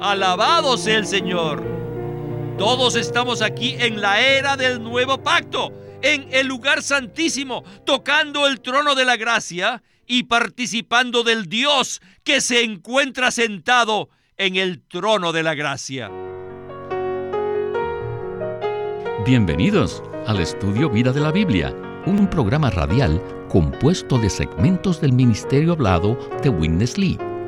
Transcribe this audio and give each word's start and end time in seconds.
Alabado 0.00 0.76
sea 0.78 0.98
el 0.98 1.06
Señor. 1.06 1.60
Todos 2.56 2.94
estamos 2.94 3.42
aquí 3.42 3.74
en 3.78 4.00
la 4.00 4.20
era 4.20 4.56
del 4.56 4.80
nuevo 4.80 5.18
pacto, 5.18 5.72
en 6.02 6.28
el 6.30 6.46
lugar 6.46 6.82
santísimo, 6.82 7.64
tocando 7.84 8.46
el 8.46 8.60
trono 8.60 8.94
de 8.94 9.04
la 9.04 9.16
gracia 9.16 9.82
y 10.06 10.24
participando 10.24 11.24
del 11.24 11.48
Dios 11.48 12.00
que 12.22 12.40
se 12.40 12.62
encuentra 12.62 13.32
sentado 13.32 14.08
en 14.36 14.54
el 14.54 14.80
trono 14.82 15.32
de 15.32 15.42
la 15.42 15.54
gracia. 15.56 16.10
Bienvenidos 19.26 20.02
al 20.28 20.38
estudio 20.38 20.88
Vida 20.88 21.12
de 21.12 21.20
la 21.20 21.32
Biblia, 21.32 21.74
un 22.06 22.30
programa 22.30 22.70
radial 22.70 23.20
compuesto 23.48 24.16
de 24.16 24.30
segmentos 24.30 25.00
del 25.00 25.12
ministerio 25.12 25.72
hablado 25.72 26.16
de 26.42 26.50
Witness 26.50 26.96
Lee 26.96 27.18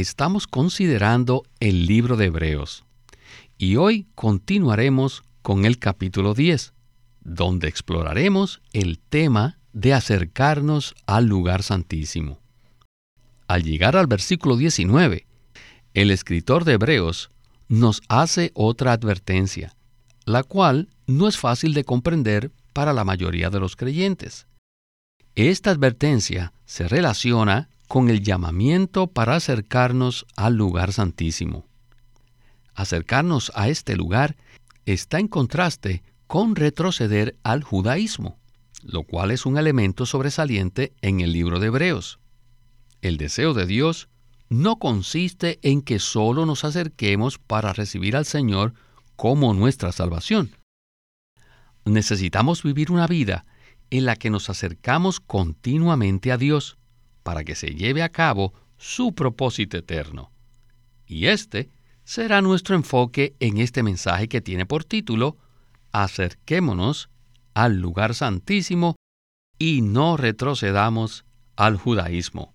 estamos 0.00 0.46
considerando 0.46 1.44
el 1.58 1.86
libro 1.86 2.18
de 2.18 2.26
Hebreos 2.26 2.84
y 3.56 3.76
hoy 3.76 4.06
continuaremos 4.14 5.22
con 5.40 5.64
el 5.64 5.78
capítulo 5.78 6.34
10, 6.34 6.74
donde 7.22 7.68
exploraremos 7.68 8.60
el 8.74 8.98
tema 8.98 9.58
de 9.72 9.94
acercarnos 9.94 10.94
al 11.06 11.24
lugar 11.24 11.62
santísimo. 11.62 12.40
Al 13.48 13.62
llegar 13.62 13.96
al 13.96 14.06
versículo 14.06 14.58
19, 14.58 15.26
el 15.94 16.10
escritor 16.10 16.64
de 16.64 16.74
Hebreos 16.74 17.30
nos 17.68 18.02
hace 18.08 18.50
otra 18.52 18.92
advertencia, 18.92 19.76
la 20.26 20.42
cual 20.42 20.90
no 21.06 21.26
es 21.26 21.38
fácil 21.38 21.72
de 21.72 21.84
comprender 21.84 22.52
para 22.74 22.92
la 22.92 23.04
mayoría 23.04 23.48
de 23.48 23.60
los 23.60 23.76
creyentes. 23.76 24.46
Esta 25.36 25.70
advertencia 25.70 26.52
se 26.66 26.86
relaciona 26.86 27.70
con 27.88 28.10
el 28.10 28.22
llamamiento 28.22 29.06
para 29.06 29.36
acercarnos 29.36 30.26
al 30.36 30.56
lugar 30.56 30.92
santísimo. 30.92 31.66
Acercarnos 32.74 33.52
a 33.54 33.68
este 33.68 33.96
lugar 33.96 34.36
está 34.84 35.18
en 35.18 35.28
contraste 35.28 36.02
con 36.26 36.56
retroceder 36.56 37.36
al 37.42 37.62
judaísmo, 37.62 38.38
lo 38.82 39.04
cual 39.04 39.30
es 39.30 39.46
un 39.46 39.58
elemento 39.58 40.06
sobresaliente 40.06 40.92
en 41.00 41.20
el 41.20 41.32
libro 41.32 41.60
de 41.60 41.68
Hebreos. 41.68 42.18
El 43.02 43.16
deseo 43.16 43.54
de 43.54 43.66
Dios 43.66 44.08
no 44.48 44.76
consiste 44.76 45.58
en 45.62 45.82
que 45.82 45.98
solo 45.98 46.46
nos 46.46 46.64
acerquemos 46.64 47.38
para 47.38 47.72
recibir 47.72 48.16
al 48.16 48.26
Señor 48.26 48.74
como 49.16 49.54
nuestra 49.54 49.92
salvación. 49.92 50.56
Necesitamos 51.84 52.62
vivir 52.62 52.90
una 52.90 53.06
vida 53.06 53.46
en 53.90 54.04
la 54.04 54.16
que 54.16 54.30
nos 54.30 54.50
acercamos 54.50 55.20
continuamente 55.20 56.32
a 56.32 56.36
Dios 56.36 56.78
para 57.26 57.42
que 57.42 57.56
se 57.56 57.74
lleve 57.74 58.04
a 58.04 58.10
cabo 58.10 58.54
su 58.78 59.12
propósito 59.12 59.76
eterno. 59.76 60.30
Y 61.08 61.26
este 61.26 61.70
será 62.04 62.40
nuestro 62.40 62.76
enfoque 62.76 63.34
en 63.40 63.58
este 63.58 63.82
mensaje 63.82 64.28
que 64.28 64.40
tiene 64.40 64.64
por 64.64 64.84
título 64.84 65.36
Acerquémonos 65.90 67.10
al 67.52 67.80
lugar 67.80 68.14
santísimo 68.14 68.94
y 69.58 69.80
no 69.82 70.16
retrocedamos 70.16 71.24
al 71.56 71.78
judaísmo. 71.78 72.54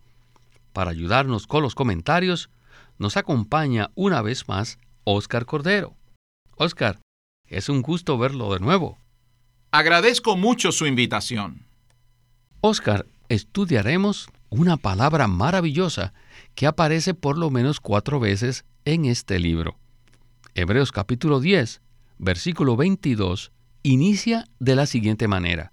Para 0.72 0.92
ayudarnos 0.92 1.48
con 1.48 1.64
los 1.64 1.76
comentarios, 1.76 2.50
nos 2.98 3.18
acompaña 3.18 3.92
una 3.94 4.22
vez 4.22 4.48
más 4.48 4.78
Óscar 5.04 5.46
Cordero. 5.46 5.98
Óscar, 6.56 6.98
es 7.46 7.68
un 7.68 7.81
gusto 7.81 8.18
verlo 8.18 8.54
de 8.54 8.62
nuevo. 8.62 8.98
Agradezco 9.72 10.38
mucho 10.38 10.72
su 10.72 10.86
invitación. 10.86 11.66
Óscar, 12.62 13.06
estudiaremos 13.28 14.30
una 14.51 14.75
palabra 14.75 15.28
maravillosa 15.28 16.13
que 16.56 16.67
aparece 16.67 17.13
por 17.13 17.38
lo 17.38 17.50
menos 17.50 17.79
cuatro 17.79 18.19
veces 18.19 18.66
en 18.84 19.06
este 19.06 19.39
libro. 19.39 19.79
Hebreos 20.53 20.91
capítulo 20.91 21.39
10, 21.39 21.81
versículo 22.19 22.75
22, 22.75 23.53
inicia 23.81 24.45
de 24.59 24.75
la 24.75 24.85
siguiente 24.85 25.29
manera. 25.29 25.72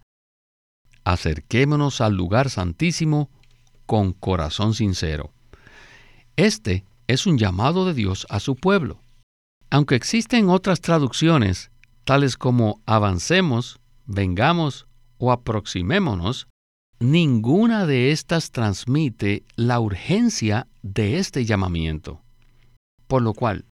Acerquémonos 1.03 2.01
al 2.01 2.15
lugar 2.15 2.51
santísimo 2.51 3.31
con 3.85 4.13
corazón 4.13 4.75
sincero. 4.75 5.33
Este 6.37 6.85
es 7.09 7.27
un 7.27 7.37
llamado 7.37 7.85
de 7.85 7.95
Dios 7.95 8.29
a 8.31 8.39
su 8.39 8.55
pueblo. 8.55 9.01
Aunque 9.71 9.97
existen 9.97 10.49
otras 10.49 10.81
traducciones, 10.81 11.73
tales 12.05 12.37
como 12.37 12.81
avancemos, 12.87 13.81
vengamos 14.07 14.87
o 15.19 15.33
aproximémonos, 15.33 16.47
Ninguna 17.01 17.87
de 17.87 18.11
estas 18.11 18.51
transmite 18.51 19.45
la 19.55 19.79
urgencia 19.79 20.67
de 20.83 21.19
este 21.19 21.45
llamamiento. 21.45 22.23
Por 23.07 23.23
lo 23.23 23.35
cual, 23.35 23.67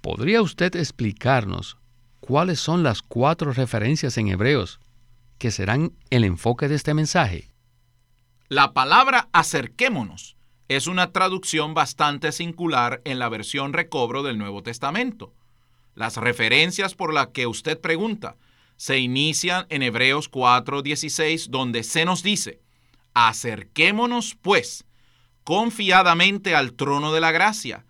¿podría 0.00 0.42
usted 0.42 0.74
explicarnos 0.74 1.78
cuáles 2.18 2.58
son 2.58 2.82
las 2.82 3.00
cuatro 3.00 3.52
referencias 3.52 4.18
en 4.18 4.26
Hebreos 4.26 4.80
que 5.38 5.52
serán 5.52 5.92
el 6.10 6.24
enfoque 6.24 6.66
de 6.66 6.74
este 6.74 6.94
mensaje? 6.94 7.48
La 8.48 8.72
palabra 8.72 9.28
acerquémonos 9.32 10.36
es 10.66 10.88
una 10.88 11.12
traducción 11.12 11.74
bastante 11.74 12.32
singular 12.32 13.02
en 13.04 13.20
la 13.20 13.28
versión 13.28 13.72
recobro 13.72 14.24
del 14.24 14.36
Nuevo 14.36 14.64
Testamento. 14.64 15.32
Las 15.94 16.16
referencias 16.16 16.96
por 16.96 17.14
las 17.14 17.28
que 17.28 17.46
usted 17.46 17.80
pregunta 17.80 18.34
se 18.78 18.98
inician 18.98 19.66
en 19.70 19.82
Hebreos 19.82 20.30
4:16, 20.30 21.50
donde 21.50 21.82
se 21.82 22.04
nos 22.04 22.22
dice, 22.22 22.62
acerquémonos 23.12 24.36
pues 24.40 24.86
confiadamente 25.42 26.54
al 26.54 26.74
trono 26.74 27.12
de 27.12 27.20
la 27.20 27.32
gracia, 27.32 27.84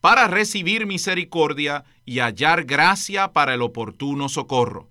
para 0.00 0.28
recibir 0.28 0.86
misericordia 0.86 1.84
y 2.06 2.20
hallar 2.20 2.64
gracia 2.64 3.32
para 3.34 3.52
el 3.52 3.60
oportuno 3.60 4.30
socorro. 4.30 4.88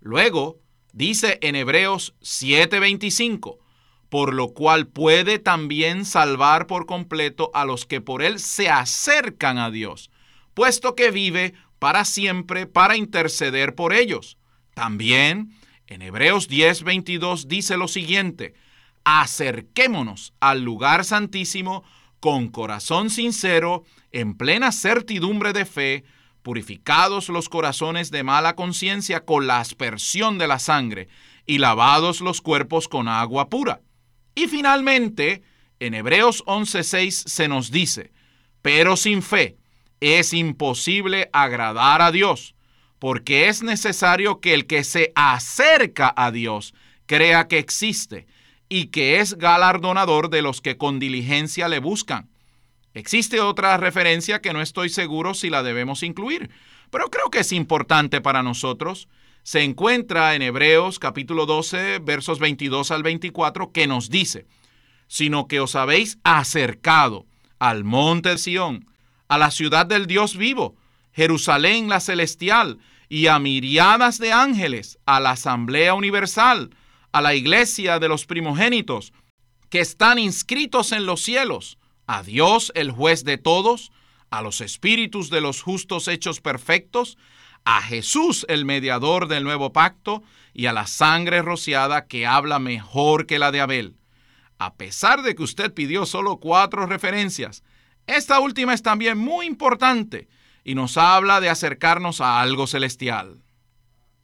Luego, 0.00 0.58
dice 0.92 1.38
en 1.40 1.56
Hebreos 1.56 2.14
7:25, 2.20 3.58
por 4.10 4.34
lo 4.34 4.52
cual 4.52 4.86
puede 4.86 5.38
también 5.38 6.04
salvar 6.04 6.66
por 6.66 6.84
completo 6.84 7.50
a 7.54 7.64
los 7.64 7.86
que 7.86 8.02
por 8.02 8.22
él 8.22 8.38
se 8.38 8.68
acercan 8.68 9.56
a 9.56 9.70
Dios, 9.70 10.10
puesto 10.52 10.94
que 10.94 11.10
vive 11.10 11.54
para 11.78 12.04
siempre 12.04 12.66
para 12.66 12.96
interceder 12.96 13.74
por 13.74 13.94
ellos. 13.94 14.36
También 14.80 15.52
en 15.88 16.00
Hebreos 16.00 16.48
10:22 16.48 17.48
dice 17.48 17.76
lo 17.76 17.86
siguiente, 17.86 18.54
acerquémonos 19.04 20.32
al 20.40 20.62
lugar 20.62 21.04
santísimo 21.04 21.84
con 22.18 22.48
corazón 22.48 23.10
sincero, 23.10 23.84
en 24.10 24.38
plena 24.38 24.72
certidumbre 24.72 25.52
de 25.52 25.66
fe, 25.66 26.04
purificados 26.42 27.28
los 27.28 27.50
corazones 27.50 28.10
de 28.10 28.22
mala 28.22 28.56
conciencia 28.56 29.26
con 29.26 29.46
la 29.46 29.60
aspersión 29.60 30.38
de 30.38 30.48
la 30.48 30.58
sangre 30.58 31.08
y 31.44 31.58
lavados 31.58 32.22
los 32.22 32.40
cuerpos 32.40 32.88
con 32.88 33.06
agua 33.06 33.50
pura. 33.50 33.82
Y 34.34 34.48
finalmente, 34.48 35.42
en 35.78 35.92
Hebreos 35.92 36.42
11:6 36.46 37.24
se 37.26 37.48
nos 37.48 37.70
dice, 37.70 38.12
pero 38.62 38.96
sin 38.96 39.20
fe 39.20 39.58
es 40.00 40.32
imposible 40.32 41.28
agradar 41.34 42.00
a 42.00 42.10
Dios 42.10 42.54
porque 43.00 43.48
es 43.48 43.64
necesario 43.64 44.40
que 44.40 44.54
el 44.54 44.66
que 44.66 44.84
se 44.84 45.10
acerca 45.16 46.12
a 46.16 46.30
Dios 46.30 46.74
crea 47.06 47.48
que 47.48 47.58
existe 47.58 48.28
y 48.68 48.86
que 48.88 49.18
es 49.18 49.36
galardonador 49.36 50.30
de 50.30 50.42
los 50.42 50.60
que 50.60 50.76
con 50.76 51.00
diligencia 51.00 51.68
le 51.68 51.80
buscan. 51.80 52.28
Existe 52.92 53.40
otra 53.40 53.76
referencia 53.78 54.40
que 54.40 54.52
no 54.52 54.60
estoy 54.60 54.90
seguro 54.90 55.34
si 55.34 55.48
la 55.48 55.62
debemos 55.62 56.02
incluir, 56.02 56.50
pero 56.90 57.08
creo 57.08 57.30
que 57.30 57.40
es 57.40 57.52
importante 57.52 58.20
para 58.20 58.42
nosotros. 58.42 59.08
Se 59.42 59.62
encuentra 59.62 60.34
en 60.34 60.42
Hebreos 60.42 60.98
capítulo 60.98 61.46
12 61.46 62.00
versos 62.00 62.38
22 62.38 62.90
al 62.90 63.02
24 63.02 63.72
que 63.72 63.86
nos 63.86 64.10
dice, 64.10 64.46
sino 65.06 65.48
que 65.48 65.60
os 65.60 65.74
habéis 65.74 66.18
acercado 66.22 67.26
al 67.58 67.82
monte 67.82 68.28
de 68.28 68.38
Sión, 68.38 68.86
a 69.28 69.38
la 69.38 69.50
ciudad 69.50 69.86
del 69.86 70.06
Dios 70.06 70.36
vivo, 70.36 70.76
Jerusalén 71.12 71.88
la 71.88 72.00
celestial, 72.00 72.78
y 73.08 73.26
a 73.26 73.38
miriadas 73.40 74.18
de 74.18 74.32
ángeles, 74.32 74.98
a 75.04 75.18
la 75.18 75.32
Asamblea 75.32 75.94
Universal, 75.94 76.70
a 77.12 77.20
la 77.20 77.34
iglesia 77.34 77.98
de 77.98 78.08
los 78.08 78.24
primogénitos, 78.24 79.12
que 79.68 79.80
están 79.80 80.18
inscritos 80.18 80.92
en 80.92 81.06
los 81.06 81.20
cielos, 81.20 81.78
a 82.06 82.22
Dios 82.22 82.72
el 82.74 82.92
juez 82.92 83.24
de 83.24 83.36
todos, 83.36 83.90
a 84.30 84.42
los 84.42 84.60
espíritus 84.60 85.28
de 85.28 85.40
los 85.40 85.60
justos 85.60 86.06
hechos 86.06 86.40
perfectos, 86.40 87.18
a 87.64 87.82
Jesús 87.82 88.46
el 88.48 88.64
mediador 88.64 89.26
del 89.26 89.44
nuevo 89.44 89.72
pacto 89.72 90.22
y 90.54 90.66
a 90.66 90.72
la 90.72 90.86
sangre 90.86 91.42
rociada 91.42 92.06
que 92.06 92.26
habla 92.26 92.58
mejor 92.58 93.26
que 93.26 93.38
la 93.38 93.50
de 93.50 93.60
Abel. 93.60 93.96
A 94.58 94.74
pesar 94.74 95.22
de 95.22 95.34
que 95.34 95.42
usted 95.42 95.74
pidió 95.74 96.06
solo 96.06 96.38
cuatro 96.38 96.86
referencias, 96.86 97.64
esta 98.06 98.40
última 98.40 98.72
es 98.72 98.82
también 98.82 99.18
muy 99.18 99.46
importante 99.46 100.28
y 100.70 100.76
nos 100.76 100.96
habla 100.96 101.40
de 101.40 101.48
acercarnos 101.48 102.20
a 102.20 102.40
algo 102.40 102.68
celestial. 102.68 103.42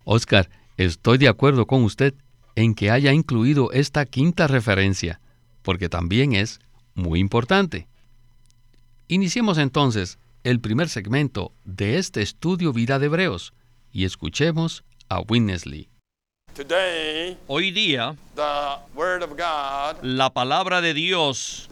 Oscar, 0.05 0.49
estoy 0.77 1.19
de 1.19 1.27
acuerdo 1.27 1.67
con 1.67 1.83
usted 1.83 2.15
en 2.55 2.77
que 2.77 2.93
haya 2.93 3.13
incluido 3.13 3.73
esta 3.73 4.07
quinta 4.07 4.47
referencia, 4.47 5.21
porque 5.63 5.89
también 5.89 6.35
es 6.35 6.61
muy 6.95 7.19
importante. 7.19 7.89
Iniciemos 9.09 9.59
entonces 9.59 10.21
el 10.45 10.61
primer 10.61 10.89
segmento 10.89 11.53
de 11.65 11.99
este 11.99 12.23
estudio 12.23 12.73
Vida 12.73 13.01
de 13.01 13.07
Hebreos 13.07 13.53
y 13.91 14.05
escuchemos 14.05 14.85
a 15.09 15.19
Winnesley. 15.23 15.89
Hoy 17.49 17.71
día, 17.71 18.17
la 20.03 20.33
palabra 20.33 20.81
de 20.81 20.95
Dios 20.95 21.69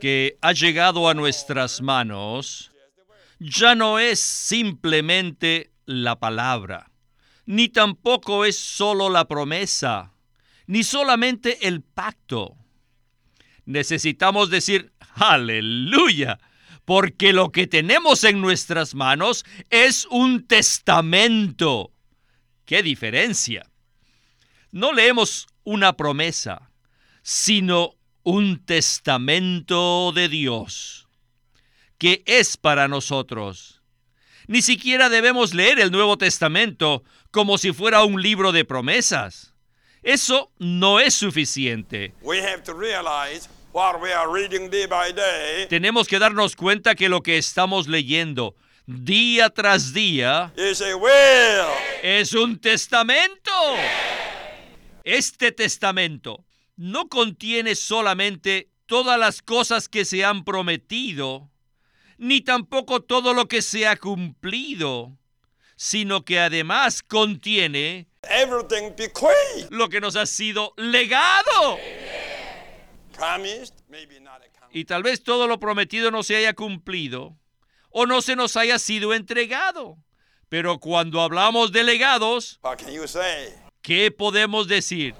que 0.00 0.36
ha 0.42 0.52
llegado 0.52 1.08
a 1.08 1.14
nuestras 1.14 1.80
manos 1.80 2.70
ya 3.38 3.74
no 3.74 3.98
es 3.98 4.20
simplemente 4.20 5.70
la 5.86 6.18
palabra, 6.18 6.90
ni 7.46 7.70
tampoco 7.70 8.44
es 8.44 8.58
solo 8.58 9.08
la 9.08 9.26
promesa, 9.26 10.12
ni 10.66 10.82
solamente 10.82 11.66
el 11.66 11.80
pacto. 11.80 12.54
Necesitamos 13.64 14.50
decir, 14.50 14.92
aleluya, 15.14 16.38
porque 16.84 17.32
lo 17.32 17.50
que 17.50 17.66
tenemos 17.66 18.24
en 18.24 18.42
nuestras 18.42 18.94
manos 18.94 19.46
es 19.70 20.06
un 20.10 20.46
testamento 20.46 21.92
¡Qué 22.68 22.82
diferencia! 22.82 23.66
No 24.72 24.92
leemos 24.92 25.46
una 25.64 25.94
promesa, 25.94 26.70
sino 27.22 27.94
un 28.24 28.62
testamento 28.62 30.12
de 30.12 30.28
Dios, 30.28 31.08
que 31.96 32.22
es 32.26 32.58
para 32.58 32.86
nosotros. 32.86 33.80
Ni 34.48 34.60
siquiera 34.60 35.08
debemos 35.08 35.54
leer 35.54 35.80
el 35.80 35.90
Nuevo 35.90 36.18
Testamento 36.18 37.04
como 37.30 37.56
si 37.56 37.72
fuera 37.72 38.04
un 38.04 38.20
libro 38.20 38.52
de 38.52 38.66
promesas. 38.66 39.54
Eso 40.02 40.52
no 40.58 41.00
es 41.00 41.14
suficiente. 41.14 42.12
Tenemos 45.70 46.06
que 46.06 46.18
darnos 46.18 46.54
cuenta 46.54 46.94
que 46.94 47.08
lo 47.08 47.22
que 47.22 47.38
estamos 47.38 47.88
leyendo 47.88 48.56
día 48.88 49.50
tras 49.50 49.92
día 49.92 50.50
es 52.02 52.32
un 52.32 52.58
testamento. 52.58 53.52
Este 55.04 55.52
testamento 55.52 56.46
no 56.76 57.08
contiene 57.08 57.74
solamente 57.74 58.70
todas 58.86 59.18
las 59.18 59.42
cosas 59.42 59.90
que 59.90 60.06
se 60.06 60.24
han 60.24 60.42
prometido, 60.42 61.50
ni 62.16 62.40
tampoco 62.40 63.00
todo 63.00 63.34
lo 63.34 63.46
que 63.46 63.60
se 63.60 63.86
ha 63.86 63.96
cumplido, 63.96 65.18
sino 65.76 66.24
que 66.24 66.40
además 66.40 67.02
contiene 67.02 68.08
lo 69.70 69.88
que 69.90 70.00
nos 70.00 70.16
ha 70.16 70.24
sido 70.24 70.72
legado. 70.78 71.78
Y 74.70 74.84
tal 74.84 75.02
vez 75.02 75.22
todo 75.22 75.46
lo 75.46 75.60
prometido 75.60 76.10
no 76.10 76.22
se 76.22 76.36
haya 76.36 76.54
cumplido, 76.54 77.37
o 78.00 78.06
no 78.06 78.22
se 78.22 78.36
nos 78.36 78.56
haya 78.56 78.78
sido 78.78 79.12
entregado. 79.12 79.98
Pero 80.48 80.78
cuando 80.78 81.20
hablamos 81.20 81.72
de 81.72 81.82
legados, 81.82 82.60
¿qué 83.82 84.12
podemos 84.12 84.68
decir? 84.68 85.16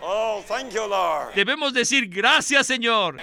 Oh, 0.00 0.44
Debemos 1.34 1.72
decir 1.72 2.08
gracias 2.08 2.68
Señor. 2.68 3.16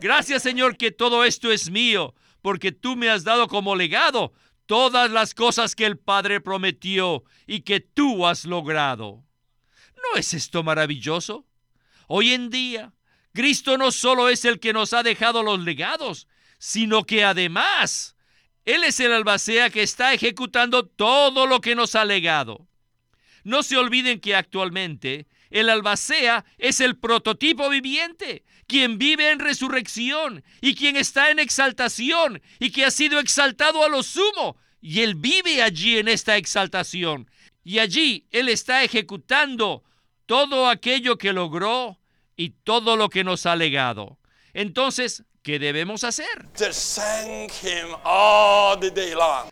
Gracias 0.00 0.42
Señor 0.42 0.76
que 0.76 0.90
todo 0.90 1.24
esto 1.24 1.50
es 1.50 1.70
mío, 1.70 2.14
porque 2.42 2.70
tú 2.70 2.94
me 2.94 3.08
has 3.08 3.24
dado 3.24 3.48
como 3.48 3.74
legado 3.74 4.34
todas 4.66 5.10
las 5.10 5.32
cosas 5.32 5.74
que 5.74 5.86
el 5.86 5.98
Padre 5.98 6.42
prometió 6.42 7.24
y 7.46 7.62
que 7.62 7.80
tú 7.80 8.26
has 8.26 8.44
logrado. 8.44 9.24
¿No 9.96 10.18
es 10.18 10.34
esto 10.34 10.62
maravilloso? 10.62 11.46
Hoy 12.06 12.34
en 12.34 12.50
día 12.50 12.92
Cristo 13.36 13.76
no 13.76 13.92
solo 13.92 14.30
es 14.30 14.46
el 14.46 14.60
que 14.60 14.72
nos 14.72 14.94
ha 14.94 15.02
dejado 15.02 15.42
los 15.42 15.60
legados, 15.60 16.26
sino 16.58 17.04
que 17.04 17.22
además 17.22 18.16
Él 18.64 18.82
es 18.82 18.98
el 18.98 19.12
albacea 19.12 19.68
que 19.68 19.82
está 19.82 20.14
ejecutando 20.14 20.86
todo 20.86 21.46
lo 21.46 21.60
que 21.60 21.74
nos 21.74 21.94
ha 21.96 22.06
legado. 22.06 22.66
No 23.44 23.62
se 23.62 23.76
olviden 23.76 24.20
que 24.20 24.34
actualmente 24.34 25.26
el 25.50 25.68
albacea 25.68 26.46
es 26.56 26.80
el 26.80 26.96
prototipo 26.96 27.68
viviente, 27.68 28.42
quien 28.66 28.96
vive 28.96 29.30
en 29.30 29.38
resurrección 29.38 30.42
y 30.62 30.74
quien 30.74 30.96
está 30.96 31.30
en 31.30 31.38
exaltación 31.38 32.40
y 32.58 32.70
que 32.70 32.86
ha 32.86 32.90
sido 32.90 33.20
exaltado 33.20 33.84
a 33.84 33.90
lo 33.90 34.02
sumo. 34.02 34.56
Y 34.80 35.02
Él 35.02 35.14
vive 35.14 35.60
allí 35.60 35.98
en 35.98 36.08
esta 36.08 36.38
exaltación. 36.38 37.30
Y 37.62 37.80
allí 37.80 38.26
Él 38.30 38.48
está 38.48 38.82
ejecutando 38.82 39.84
todo 40.24 40.70
aquello 40.70 41.18
que 41.18 41.34
logró 41.34 41.98
y 42.36 42.50
todo 42.50 42.96
lo 42.96 43.08
que 43.08 43.24
nos 43.24 43.46
ha 43.46 43.56
legado. 43.56 44.18
Entonces, 44.52 45.24
¿qué 45.42 45.58
debemos 45.58 46.04
hacer? 46.04 46.48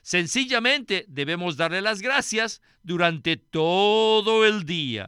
Sencillamente 0.03 1.05
debemos 1.09 1.57
darle 1.57 1.81
las 1.81 2.01
gracias 2.01 2.61
durante 2.83 3.37
todo 3.37 4.45
el 4.45 4.65
día. 4.65 5.07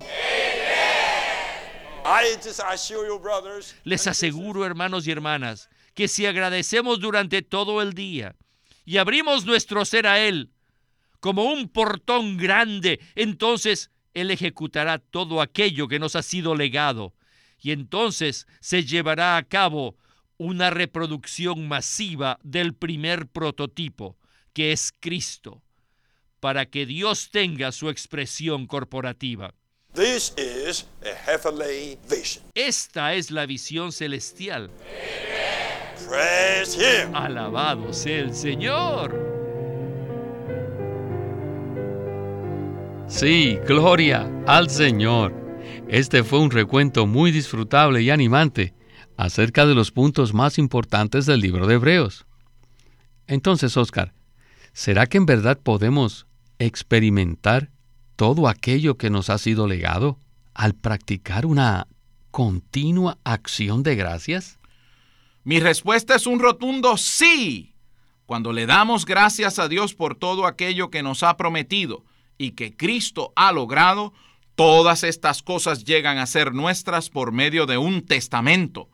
Les 3.84 4.06
aseguro, 4.06 4.64
hermanos 4.64 5.06
y 5.06 5.10
hermanas, 5.10 5.68
que 5.94 6.08
si 6.08 6.24
agradecemos 6.24 7.00
durante 7.00 7.42
todo 7.42 7.82
el 7.82 7.94
día 7.94 8.36
y 8.84 8.98
abrimos 8.98 9.44
nuestro 9.44 9.84
ser 9.84 10.06
a 10.06 10.20
Él 10.20 10.50
como 11.20 11.44
un 11.44 11.68
portón 11.68 12.36
grande, 12.36 13.00
entonces 13.16 13.90
Él 14.14 14.30
ejecutará 14.30 14.98
todo 14.98 15.40
aquello 15.40 15.88
que 15.88 15.98
nos 15.98 16.14
ha 16.14 16.22
sido 16.22 16.54
legado 16.54 17.15
y 17.66 17.72
entonces 17.72 18.46
se 18.60 18.84
llevará 18.84 19.36
a 19.36 19.42
cabo 19.42 19.96
una 20.38 20.70
reproducción 20.70 21.66
masiva 21.66 22.38
del 22.44 22.74
primer 22.74 23.26
prototipo, 23.26 24.16
que 24.52 24.70
es 24.70 24.94
Cristo, 25.00 25.64
para 26.38 26.66
que 26.66 26.86
Dios 26.86 27.28
tenga 27.32 27.72
su 27.72 27.88
expresión 27.90 28.68
corporativa. 28.68 29.52
Esta 32.54 33.14
es 33.14 33.30
la 33.32 33.46
visión 33.46 33.90
celestial. 33.90 34.70
Alabado 37.14 37.92
sea 37.92 38.20
el 38.20 38.32
Señor. 38.32 39.26
Sí, 43.08 43.58
gloria 43.66 44.30
al 44.46 44.70
Señor. 44.70 45.45
Este 45.88 46.24
fue 46.24 46.40
un 46.40 46.50
recuento 46.50 47.06
muy 47.06 47.30
disfrutable 47.30 48.02
y 48.02 48.10
animante 48.10 48.74
acerca 49.16 49.66
de 49.66 49.74
los 49.76 49.92
puntos 49.92 50.34
más 50.34 50.58
importantes 50.58 51.26
del 51.26 51.40
libro 51.40 51.68
de 51.68 51.74
Hebreos. 51.74 52.26
Entonces, 53.28 53.76
Oscar, 53.76 54.12
¿será 54.72 55.06
que 55.06 55.16
en 55.16 55.26
verdad 55.26 55.60
podemos 55.62 56.26
experimentar 56.58 57.70
todo 58.16 58.48
aquello 58.48 58.96
que 58.96 59.10
nos 59.10 59.30
ha 59.30 59.38
sido 59.38 59.68
legado 59.68 60.18
al 60.54 60.74
practicar 60.74 61.46
una 61.46 61.86
continua 62.32 63.18
acción 63.22 63.84
de 63.84 63.94
gracias? 63.94 64.58
Mi 65.44 65.60
respuesta 65.60 66.16
es 66.16 66.26
un 66.26 66.40
rotundo 66.40 66.96
sí. 66.96 67.76
Cuando 68.26 68.52
le 68.52 68.66
damos 68.66 69.06
gracias 69.06 69.60
a 69.60 69.68
Dios 69.68 69.94
por 69.94 70.16
todo 70.16 70.46
aquello 70.46 70.90
que 70.90 71.04
nos 71.04 71.22
ha 71.22 71.36
prometido 71.36 72.04
y 72.38 72.50
que 72.50 72.76
Cristo 72.76 73.32
ha 73.36 73.52
logrado, 73.52 74.12
Todas 74.56 75.04
estas 75.04 75.42
cosas 75.42 75.84
llegan 75.84 76.16
a 76.16 76.24
ser 76.24 76.54
nuestras 76.54 77.10
por 77.10 77.30
medio 77.30 77.66
de 77.66 77.76
un 77.76 78.00
testamento. 78.00 78.88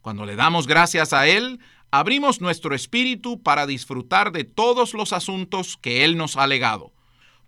Cuando 0.00 0.24
le 0.24 0.36
damos 0.36 0.66
gracias 0.66 1.12
a 1.12 1.28
Él, 1.28 1.60
abrimos 1.90 2.40
nuestro 2.40 2.74
espíritu 2.74 3.42
para 3.42 3.66
disfrutar 3.66 4.32
de 4.32 4.44
todos 4.44 4.94
los 4.94 5.12
asuntos 5.12 5.76
que 5.76 6.02
Él 6.04 6.16
nos 6.16 6.38
ha 6.38 6.46
legado. 6.46 6.94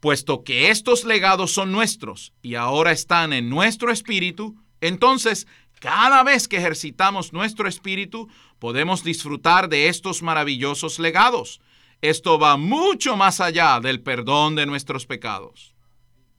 Puesto 0.00 0.44
que 0.44 0.68
estos 0.70 1.04
legados 1.06 1.52
son 1.52 1.72
nuestros 1.72 2.34
y 2.42 2.56
ahora 2.56 2.92
están 2.92 3.32
en 3.32 3.48
nuestro 3.48 3.90
espíritu, 3.90 4.56
entonces 4.82 5.46
cada 5.80 6.22
vez 6.22 6.48
que 6.48 6.58
ejercitamos 6.58 7.32
nuestro 7.32 7.66
espíritu 7.66 8.28
podemos 8.58 9.02
disfrutar 9.02 9.70
de 9.70 9.88
estos 9.88 10.22
maravillosos 10.22 10.98
legados. 10.98 11.62
Esto 12.02 12.38
va 12.38 12.58
mucho 12.58 13.16
más 13.16 13.40
allá 13.40 13.80
del 13.80 14.02
perdón 14.02 14.54
de 14.54 14.66
nuestros 14.66 15.06
pecados. 15.06 15.74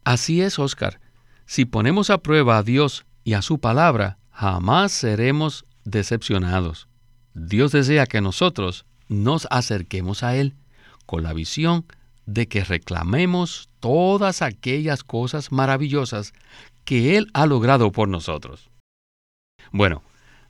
Así 0.04 0.42
es, 0.42 0.60
Oscar. 0.60 1.02
Si 1.46 1.66
ponemos 1.66 2.10
a 2.10 2.20
prueba 2.20 2.58
a 2.58 2.64
Dios 2.64 3.06
y 3.24 3.34
a 3.34 3.42
su 3.42 3.60
palabra, 3.60 4.18
jamás 4.32 4.92
seremos 4.92 5.66
decepcionados. 5.84 6.88
Dios 7.34 7.72
desea 7.72 8.08
que 8.08 8.22
nosotros 8.22 8.86
nos 9.08 9.48
acerquemos 9.52 10.24
a 10.24 10.36
Él 10.36 10.56
con 11.06 11.24
la 11.24 11.34
visión 11.34 11.86
de 12.26 12.48
que 12.48 12.64
reclamemos 12.64 13.70
todas 13.80 14.42
aquellas 14.42 15.04
cosas 15.04 15.52
maravillosas 15.52 16.34
que 16.84 17.18
Él 17.18 17.28
ha 17.34 17.46
logrado 17.46 17.92
por 17.92 18.08
nosotros. 18.08 18.72
Bueno, 19.72 20.02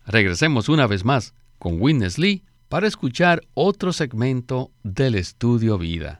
regresemos 0.05 0.69
una 0.69 0.87
vez 0.87 1.03
más 1.03 1.33
con 1.59 1.81
Witness 1.81 2.17
Lee 2.17 2.43
para 2.69 2.87
escuchar 2.87 3.41
otro 3.53 3.91
segmento 3.91 4.71
del 4.83 5.15
estudio 5.15 5.77
vida. 5.77 6.19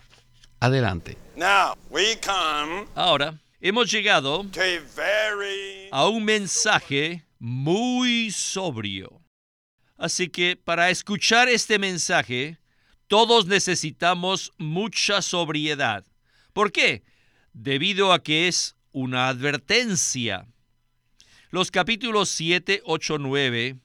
Adelante. 0.60 1.18
Ahora 2.96 3.40
hemos 3.68 3.90
llegado 3.90 4.46
a 5.92 6.08
un 6.08 6.24
mensaje 6.24 7.26
muy 7.40 8.30
sobrio. 8.30 9.24
Así 9.98 10.30
que 10.30 10.56
para 10.56 10.92
escuchar 10.92 11.50
este 11.50 11.80
mensaje, 11.80 12.60
todos 13.08 13.48
necesitamos 13.48 14.54
mucha 14.60 15.24
sobriedad. 15.24 16.06
¿Por 16.54 16.72
qué? 16.72 17.06
Debido 17.54 18.14
a 18.14 18.22
que 18.22 18.48
es 18.48 18.76
una 18.92 19.30
advertencia. 19.30 20.46
Los 21.50 21.72
capítulos 21.72 22.30
7, 22.30 22.84
8, 22.86 23.18
9 23.18 23.78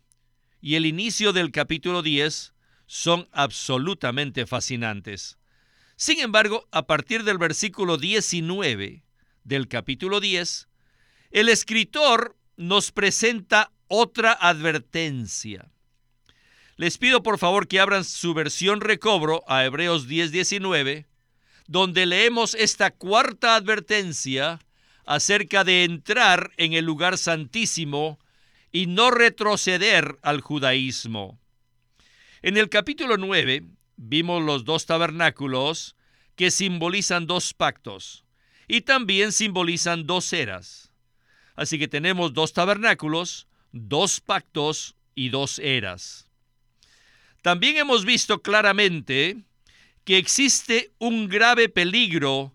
y 0.60 0.74
el 0.74 0.84
inicio 0.84 1.32
del 1.32 1.52
capítulo 1.52 2.02
10 2.02 2.52
son 2.84 3.30
absolutamente 3.32 4.44
fascinantes. 4.44 5.38
Sin 5.96 6.20
embargo, 6.20 6.68
a 6.70 6.86
partir 6.86 7.24
del 7.24 7.38
versículo 7.38 7.96
19 7.96 9.04
del 9.44 9.68
capítulo 9.68 10.20
10, 10.20 10.68
el 11.30 11.48
escritor 11.48 12.36
nos 12.56 12.92
presenta 12.92 13.72
otra 13.88 14.32
advertencia. 14.32 15.70
Les 16.76 16.98
pido 16.98 17.22
por 17.22 17.38
favor 17.38 17.68
que 17.68 17.80
abran 17.80 18.04
su 18.04 18.34
versión 18.34 18.80
recobro 18.80 19.42
a 19.46 19.64
Hebreos 19.64 20.08
10:19, 20.08 21.06
donde 21.66 22.06
leemos 22.06 22.54
esta 22.54 22.90
cuarta 22.90 23.54
advertencia 23.54 24.60
acerca 25.04 25.64
de 25.64 25.84
entrar 25.84 26.52
en 26.56 26.72
el 26.72 26.84
lugar 26.84 27.18
santísimo 27.18 28.18
y 28.72 28.86
no 28.86 29.10
retroceder 29.10 30.18
al 30.22 30.40
judaísmo. 30.40 31.38
En 32.42 32.56
el 32.56 32.68
capítulo 32.68 33.16
9 33.16 33.64
vimos 33.96 34.42
los 34.42 34.64
dos 34.64 34.86
tabernáculos 34.86 35.96
que 36.36 36.50
simbolizan 36.50 37.26
dos 37.26 37.52
pactos 37.52 38.24
y 38.70 38.82
también 38.82 39.32
simbolizan 39.32 40.06
dos 40.06 40.32
eras. 40.32 40.92
Así 41.56 41.76
que 41.76 41.88
tenemos 41.88 42.34
dos 42.34 42.52
tabernáculos, 42.52 43.48
dos 43.72 44.20
pactos 44.20 44.94
y 45.16 45.30
dos 45.30 45.58
eras. 45.58 46.28
También 47.42 47.78
hemos 47.78 48.04
visto 48.04 48.42
claramente 48.42 49.38
que 50.04 50.18
existe 50.18 50.92
un 51.00 51.28
grave 51.28 51.68
peligro 51.68 52.54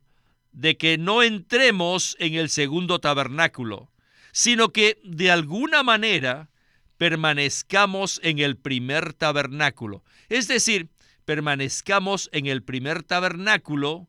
de 0.53 0.77
que 0.77 0.97
no 0.97 1.21
entremos 1.21 2.15
en 2.17 2.35
el 2.35 2.49
segundo 2.49 2.99
tabernáculo, 2.99 3.91
sino 4.31 4.69
que 4.69 5.01
de 5.03 5.31
alguna 5.31 5.83
manera 5.83 6.49
permanezcamos 6.95 8.21
en 8.23 8.39
el 8.39 8.55
primer 8.55 9.11
tabernáculo. 9.11 10.01
Es 10.29 10.47
decir, 10.47 10.87
permanezcamos 11.25 12.29
en 12.31 12.45
el 12.45 12.63
primer 12.63 13.03
tabernáculo, 13.03 14.07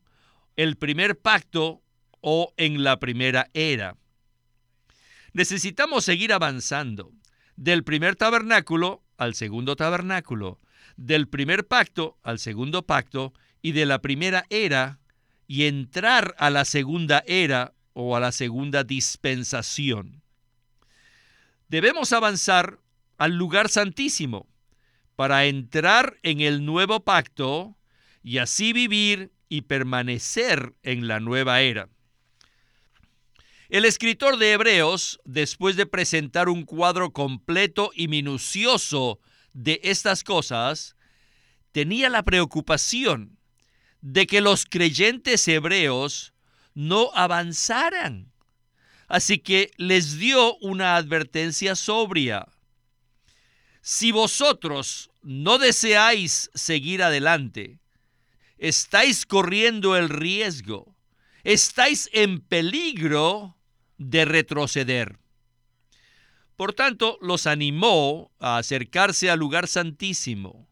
el 0.55 0.77
primer 0.77 1.19
pacto 1.19 1.81
o 2.29 2.53
en 2.57 2.83
la 2.83 2.99
primera 2.99 3.49
era. 3.53 3.95
Necesitamos 5.31 6.03
seguir 6.03 6.33
avanzando 6.33 7.13
del 7.55 7.85
primer 7.85 8.17
tabernáculo 8.17 9.01
al 9.15 9.33
segundo 9.33 9.77
tabernáculo, 9.77 10.59
del 10.97 11.29
primer 11.29 11.67
pacto 11.67 12.17
al 12.23 12.39
segundo 12.39 12.85
pacto 12.85 13.31
y 13.61 13.71
de 13.71 13.85
la 13.85 14.01
primera 14.01 14.43
era 14.49 14.99
y 15.47 15.67
entrar 15.67 16.35
a 16.37 16.49
la 16.49 16.65
segunda 16.65 17.23
era 17.27 17.73
o 17.93 18.17
a 18.17 18.19
la 18.19 18.33
segunda 18.33 18.83
dispensación. 18.83 20.21
Debemos 21.69 22.11
avanzar 22.11 22.81
al 23.17 23.37
lugar 23.37 23.69
santísimo 23.69 24.49
para 25.15 25.45
entrar 25.45 26.17
en 26.23 26.41
el 26.41 26.65
nuevo 26.65 27.05
pacto 27.05 27.77
y 28.21 28.39
así 28.39 28.73
vivir 28.73 29.31
y 29.47 29.61
permanecer 29.61 30.75
en 30.83 31.07
la 31.07 31.21
nueva 31.21 31.61
era. 31.61 31.87
El 33.69 33.83
escritor 33.83 34.37
de 34.37 34.53
Hebreos, 34.53 35.19
después 35.25 35.75
de 35.75 35.85
presentar 35.85 36.47
un 36.47 36.63
cuadro 36.63 37.11
completo 37.11 37.91
y 37.93 38.07
minucioso 38.07 39.19
de 39.51 39.81
estas 39.83 40.23
cosas, 40.23 40.95
tenía 41.73 42.09
la 42.09 42.23
preocupación 42.23 43.37
de 43.99 44.25
que 44.25 44.39
los 44.39 44.65
creyentes 44.65 45.45
hebreos 45.49 46.33
no 46.75 47.11
avanzaran. 47.13 48.31
Así 49.09 49.39
que 49.39 49.71
les 49.75 50.17
dio 50.17 50.55
una 50.57 50.95
advertencia 50.95 51.75
sobria. 51.75 52.47
Si 53.81 54.13
vosotros 54.13 55.11
no 55.23 55.57
deseáis 55.57 56.49
seguir 56.53 57.03
adelante, 57.03 57.79
estáis 58.57 59.25
corriendo 59.25 59.97
el 59.97 60.07
riesgo, 60.07 60.95
estáis 61.43 62.09
en 62.13 62.39
peligro 62.39 63.56
de 63.97 64.25
retroceder. 64.25 65.19
Por 66.55 66.73
tanto, 66.73 67.19
los 67.21 67.45
animó 67.45 68.31
a 68.39 68.57
acercarse 68.57 69.29
al 69.29 69.39
lugar 69.39 69.67
santísimo. 69.67 70.67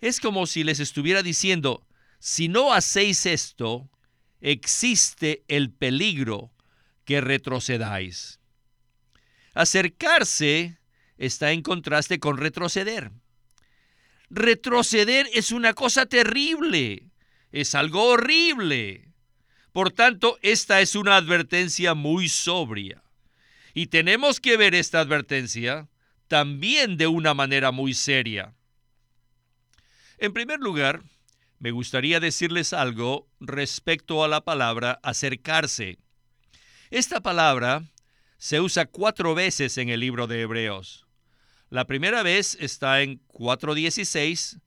Es 0.00 0.20
como 0.20 0.46
si 0.46 0.64
les 0.64 0.80
estuviera 0.80 1.22
diciendo, 1.22 1.86
si 2.18 2.48
no 2.48 2.72
hacéis 2.72 3.24
esto, 3.26 3.88
existe 4.40 5.44
el 5.48 5.70
peligro 5.70 6.52
que 7.04 7.20
retrocedáis. 7.20 8.40
Acercarse 9.54 10.78
está 11.18 11.52
en 11.52 11.62
contraste 11.62 12.18
con 12.18 12.36
retroceder. 12.36 13.12
Retroceder 14.28 15.28
es 15.32 15.52
una 15.52 15.72
cosa 15.72 16.06
terrible, 16.06 17.10
es 17.52 17.74
algo 17.74 18.02
horrible. 18.04 19.05
Por 19.76 19.92
tanto, 19.92 20.38
esta 20.40 20.80
es 20.80 20.94
una 20.96 21.16
advertencia 21.16 21.92
muy 21.92 22.30
sobria. 22.30 23.02
Y 23.74 23.88
tenemos 23.88 24.40
que 24.40 24.56
ver 24.56 24.74
esta 24.74 25.00
advertencia 25.00 25.86
también 26.28 26.96
de 26.96 27.08
una 27.08 27.34
manera 27.34 27.72
muy 27.72 27.92
seria. 27.92 28.54
En 30.16 30.32
primer 30.32 30.60
lugar, 30.60 31.02
me 31.58 31.72
gustaría 31.72 32.20
decirles 32.20 32.72
algo 32.72 33.28
respecto 33.38 34.24
a 34.24 34.28
la 34.28 34.40
palabra 34.40 34.98
acercarse. 35.02 35.98
Esta 36.88 37.20
palabra 37.20 37.84
se 38.38 38.62
usa 38.62 38.86
cuatro 38.86 39.34
veces 39.34 39.76
en 39.76 39.90
el 39.90 40.00
libro 40.00 40.26
de 40.26 40.40
Hebreos. 40.40 41.06
La 41.68 41.86
primera 41.86 42.22
vez 42.22 42.56
está 42.60 43.02
en 43.02 43.20
4.16, 43.26 44.58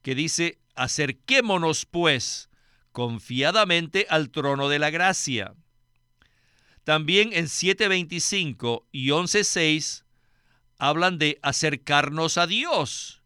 que 0.00 0.14
dice, 0.14 0.58
acerquémonos 0.74 1.84
pues 1.84 2.48
confiadamente 2.94 4.06
al 4.08 4.30
trono 4.30 4.68
de 4.68 4.78
la 4.78 4.90
gracia. 4.90 5.52
También 6.84 7.32
en 7.32 7.46
7.25 7.46 8.84
y 8.92 9.08
11.6 9.08 10.04
hablan 10.78 11.18
de 11.18 11.40
acercarnos 11.42 12.38
a 12.38 12.46
Dios. 12.46 13.20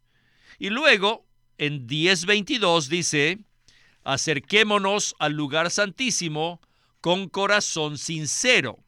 Y 0.57 0.71
luego 0.71 1.27
en 1.59 1.87
10.22 1.87 2.87
dice, 2.87 3.39
acerquémonos 4.03 5.15
al 5.19 5.33
lugar 5.33 5.69
santísimo 5.69 6.61
con 6.99 7.29
corazón 7.29 7.99
sincero. 7.99 8.79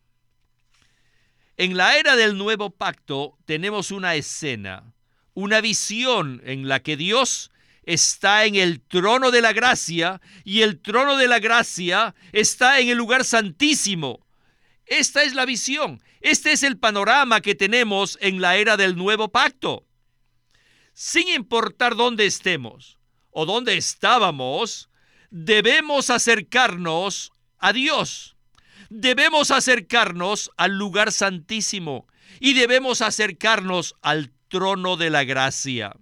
En 1.57 1.77
la 1.77 1.95
era 1.95 2.15
del 2.15 2.39
nuevo 2.39 2.71
pacto 2.71 3.37
tenemos 3.45 3.91
una 3.91 4.15
escena, 4.15 4.95
una 5.35 5.61
visión 5.61 6.41
en 6.43 6.67
la 6.67 6.79
que 6.79 6.97
Dios 6.97 7.50
está 7.83 8.45
en 8.45 8.55
el 8.55 8.81
trono 8.81 9.31
de 9.31 9.41
la 9.41 9.53
gracia 9.53 10.21
y 10.43 10.61
el 10.61 10.81
trono 10.81 11.17
de 11.17 11.27
la 11.27 11.39
gracia 11.39 12.15
está 12.31 12.79
en 12.79 12.89
el 12.89 12.97
lugar 12.97 13.25
santísimo. 13.25 14.25
Esta 14.85 15.23
es 15.23 15.33
la 15.33 15.45
visión, 15.45 16.01
este 16.19 16.51
es 16.51 16.63
el 16.63 16.77
panorama 16.77 17.41
que 17.41 17.55
tenemos 17.55 18.17
en 18.21 18.41
la 18.41 18.57
era 18.57 18.77
del 18.77 18.95
nuevo 18.95 19.31
pacto. 19.31 19.85
Sin 20.93 21.27
importar 21.29 21.95
dónde 21.95 22.25
estemos 22.25 22.97
o 23.31 23.45
dónde 23.45 23.77
estábamos, 23.77 24.89
debemos 25.29 26.09
acercarnos 26.09 27.31
a 27.57 27.73
Dios 27.73 28.35
debemos 28.91 29.51
acercarnos 29.51 30.51
al 30.57 30.77
lugar 30.77 31.13
santísimo 31.13 32.07
y 32.41 32.53
debemos 32.53 33.01
acercarnos 33.01 33.95
al 34.01 34.33
trono 34.49 34.97
de 34.97 35.09
la 35.09 35.23
gracia. 35.23 35.95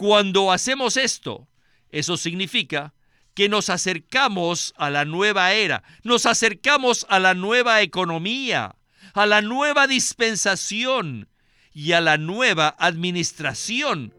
Cuando 0.00 0.50
hacemos 0.50 0.96
esto, 0.96 1.46
eso 1.90 2.16
significa 2.16 2.94
que 3.34 3.50
nos 3.50 3.68
acercamos 3.68 4.72
a 4.78 4.88
la 4.88 5.04
nueva 5.04 5.52
era, 5.52 5.82
nos 6.04 6.24
acercamos 6.24 7.04
a 7.10 7.18
la 7.18 7.34
nueva 7.34 7.82
economía, 7.82 8.76
a 9.12 9.26
la 9.26 9.42
nueva 9.42 9.86
dispensación 9.86 11.28
y 11.74 11.92
a 11.92 12.00
la 12.00 12.16
nueva 12.16 12.74
administración 12.78 14.14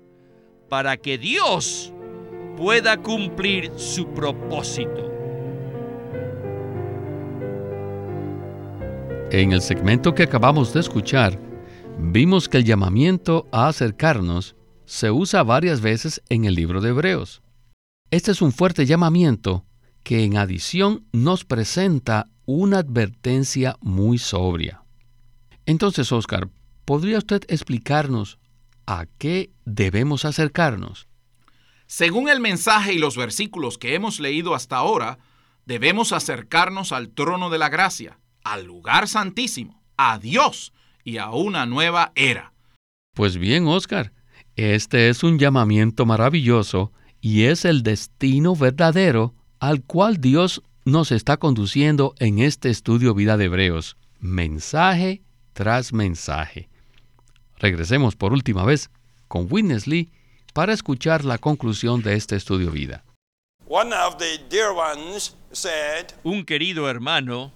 para 0.69 0.97
que 0.97 1.17
Dios 1.17 1.91
pueda 2.57 2.97
cumplir 2.97 3.71
su 3.75 4.13
propósito. 4.13 5.11
En 9.31 9.51
el 9.51 9.63
segmento 9.63 10.13
que 10.13 10.21
acabamos 10.21 10.73
de 10.73 10.81
escuchar, 10.81 11.39
vimos 11.97 12.47
que 12.47 12.57
el 12.57 12.65
llamamiento 12.65 13.47
a 13.51 13.67
acercarnos 13.67 14.55
se 14.91 15.09
usa 15.09 15.41
varias 15.43 15.79
veces 15.79 16.21
en 16.27 16.43
el 16.43 16.53
libro 16.53 16.81
de 16.81 16.89
Hebreos. 16.89 17.41
Este 18.11 18.29
es 18.29 18.41
un 18.41 18.51
fuerte 18.51 18.85
llamamiento 18.85 19.65
que 20.03 20.25
en 20.25 20.35
adición 20.35 21.07
nos 21.13 21.45
presenta 21.45 22.27
una 22.45 22.79
advertencia 22.79 23.77
muy 23.79 24.17
sobria. 24.17 24.83
Entonces, 25.65 26.11
Oscar, 26.11 26.49
¿podría 26.83 27.19
usted 27.19 27.43
explicarnos 27.47 28.37
a 28.85 29.05
qué 29.17 29.51
debemos 29.63 30.25
acercarnos? 30.25 31.07
Según 31.87 32.27
el 32.27 32.41
mensaje 32.41 32.91
y 32.91 32.97
los 32.97 33.15
versículos 33.15 33.77
que 33.77 33.95
hemos 33.95 34.19
leído 34.19 34.55
hasta 34.55 34.75
ahora, 34.75 35.19
debemos 35.65 36.11
acercarnos 36.11 36.91
al 36.91 37.11
trono 37.11 37.49
de 37.49 37.59
la 37.59 37.69
gracia, 37.69 38.19
al 38.43 38.65
lugar 38.65 39.07
santísimo, 39.07 39.81
a 39.95 40.19
Dios 40.19 40.73
y 41.05 41.15
a 41.15 41.29
una 41.29 41.65
nueva 41.65 42.11
era. 42.13 42.51
Pues 43.13 43.37
bien, 43.37 43.67
Oscar, 43.67 44.11
este 44.55 45.09
es 45.09 45.23
un 45.23 45.39
llamamiento 45.39 46.05
maravilloso 46.05 46.91
y 47.21 47.43
es 47.43 47.65
el 47.65 47.83
destino 47.83 48.55
verdadero 48.55 49.33
al 49.59 49.83
cual 49.83 50.19
Dios 50.19 50.63
nos 50.85 51.11
está 51.11 51.37
conduciendo 51.37 52.15
en 52.19 52.39
este 52.39 52.69
estudio 52.69 53.13
Vida 53.13 53.37
de 53.37 53.45
Hebreos, 53.45 53.97
mensaje 54.19 55.21
tras 55.53 55.93
mensaje. 55.93 56.69
Regresemos 57.59 58.15
por 58.15 58.33
última 58.33 58.65
vez 58.65 58.89
con 59.27 59.47
Witness 59.49 59.87
Lee 59.87 60.11
para 60.53 60.73
escuchar 60.73 61.23
la 61.23 61.37
conclusión 61.37 62.01
de 62.01 62.15
este 62.15 62.35
estudio 62.35 62.71
Vida. 62.71 63.05
Un 66.23 66.45
querido 66.45 66.89
hermano 66.89 67.53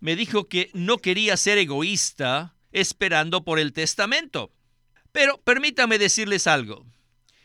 me 0.00 0.16
dijo 0.16 0.48
que 0.48 0.70
no 0.74 0.98
quería 0.98 1.36
ser 1.36 1.58
egoísta 1.58 2.54
esperando 2.72 3.44
por 3.44 3.58
el 3.58 3.72
testamento. 3.72 4.50
Pero 5.12 5.40
permítame 5.42 5.98
decirles 5.98 6.46
algo. 6.46 6.86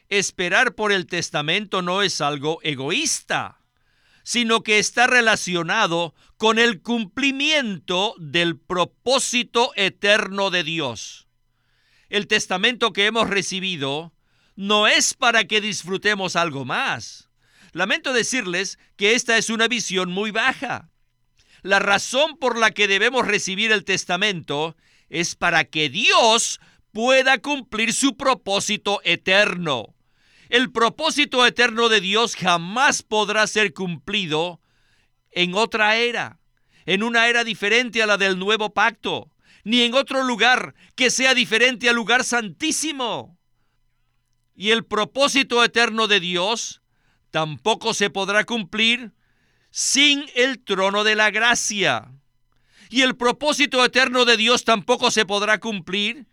Esperar 0.09 0.75
por 0.75 0.91
el 0.91 1.07
testamento 1.07 1.81
no 1.81 2.01
es 2.01 2.21
algo 2.21 2.59
egoísta, 2.61 3.59
sino 4.23 4.61
que 4.61 4.79
está 4.79 5.07
relacionado 5.07 6.13
con 6.37 6.59
el 6.59 6.81
cumplimiento 6.81 8.13
del 8.19 8.57
propósito 8.57 9.71
eterno 9.75 10.51
de 10.51 10.63
Dios. 10.63 11.27
El 12.09 12.27
testamento 12.27 12.93
que 12.93 13.07
hemos 13.07 13.29
recibido 13.29 14.13
no 14.55 14.87
es 14.87 15.13
para 15.13 15.45
que 15.45 15.59
disfrutemos 15.59 16.35
algo 16.35 16.65
más. 16.65 17.29
Lamento 17.71 18.13
decirles 18.13 18.79
que 18.95 19.15
esta 19.15 19.37
es 19.37 19.49
una 19.49 19.67
visión 19.67 20.11
muy 20.11 20.31
baja. 20.31 20.89
La 21.61 21.79
razón 21.79 22.37
por 22.37 22.57
la 22.57 22.71
que 22.71 22.87
debemos 22.87 23.27
recibir 23.27 23.71
el 23.71 23.83
testamento 23.83 24.77
es 25.09 25.35
para 25.35 25.65
que 25.65 25.89
Dios 25.89 26.59
pueda 26.95 27.39
cumplir 27.39 27.91
su 27.91 28.15
propósito 28.15 29.01
eterno. 29.03 29.93
El 30.47 30.71
propósito 30.71 31.45
eterno 31.45 31.89
de 31.89 31.99
Dios 31.99 32.37
jamás 32.37 33.03
podrá 33.03 33.47
ser 33.47 33.73
cumplido 33.73 34.61
en 35.31 35.55
otra 35.55 35.97
era, 35.97 36.39
en 36.85 37.03
una 37.03 37.27
era 37.27 37.43
diferente 37.43 38.01
a 38.01 38.07
la 38.07 38.15
del 38.15 38.39
nuevo 38.39 38.73
pacto, 38.73 39.29
ni 39.65 39.81
en 39.81 39.93
otro 39.93 40.23
lugar 40.23 40.73
que 40.95 41.11
sea 41.11 41.33
diferente 41.33 41.89
al 41.89 41.97
lugar 41.97 42.23
santísimo. 42.23 43.37
Y 44.55 44.69
el 44.69 44.85
propósito 44.85 45.65
eterno 45.65 46.07
de 46.07 46.21
Dios 46.21 46.81
tampoco 47.29 47.93
se 47.93 48.09
podrá 48.09 48.45
cumplir 48.45 49.11
sin 49.69 50.23
el 50.33 50.63
trono 50.63 51.03
de 51.03 51.15
la 51.15 51.29
gracia. 51.29 52.09
Y 52.89 53.01
el 53.01 53.17
propósito 53.17 53.83
eterno 53.83 54.23
de 54.23 54.37
Dios 54.37 54.63
tampoco 54.63 55.11
se 55.11 55.25
podrá 55.25 55.59
cumplir 55.59 56.25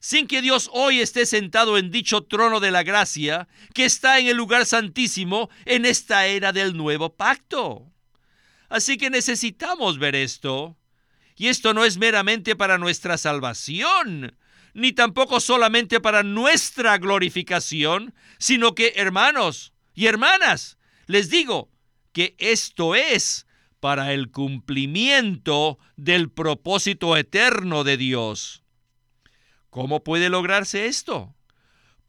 sin 0.00 0.26
que 0.26 0.42
Dios 0.42 0.70
hoy 0.72 1.00
esté 1.00 1.26
sentado 1.26 1.78
en 1.78 1.90
dicho 1.90 2.22
trono 2.22 2.60
de 2.60 2.70
la 2.70 2.82
gracia 2.82 3.48
que 3.74 3.84
está 3.84 4.18
en 4.18 4.26
el 4.26 4.36
lugar 4.36 4.66
santísimo 4.66 5.50
en 5.64 5.84
esta 5.84 6.26
era 6.26 6.52
del 6.52 6.76
nuevo 6.76 7.14
pacto. 7.14 7.92
Así 8.68 8.96
que 8.96 9.10
necesitamos 9.10 9.98
ver 9.98 10.14
esto. 10.14 10.76
Y 11.36 11.48
esto 11.48 11.74
no 11.74 11.84
es 11.84 11.98
meramente 11.98 12.56
para 12.56 12.78
nuestra 12.78 13.18
salvación, 13.18 14.38
ni 14.72 14.92
tampoco 14.92 15.38
solamente 15.40 16.00
para 16.00 16.22
nuestra 16.22 16.96
glorificación, 16.96 18.14
sino 18.38 18.74
que, 18.74 18.94
hermanos 18.96 19.74
y 19.94 20.06
hermanas, 20.06 20.78
les 21.06 21.28
digo 21.28 21.70
que 22.12 22.34
esto 22.38 22.94
es 22.94 23.46
para 23.80 24.14
el 24.14 24.30
cumplimiento 24.30 25.78
del 25.96 26.30
propósito 26.30 27.16
eterno 27.16 27.84
de 27.84 27.98
Dios. 27.98 28.62
¿Cómo 29.76 30.02
puede 30.02 30.30
lograrse 30.30 30.86
esto? 30.86 31.36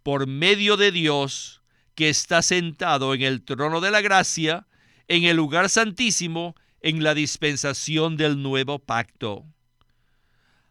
Por 0.02 0.26
medio 0.26 0.78
de 0.78 0.94
Dios 0.94 1.62
que 1.96 2.08
está 2.08 2.42
sentado 2.42 3.14
en 3.14 3.24
el 3.24 3.44
trono 3.44 3.82
de 3.82 3.92
la 3.92 4.00
gracia, 4.00 4.68
en 5.10 5.26
el 5.26 5.36
lugar 5.36 5.68
santísimo, 5.68 6.56
en 6.80 7.04
la 7.04 7.14
dispensación 7.14 8.16
del 8.16 8.42
nuevo 8.42 8.80
pacto. 8.80 9.44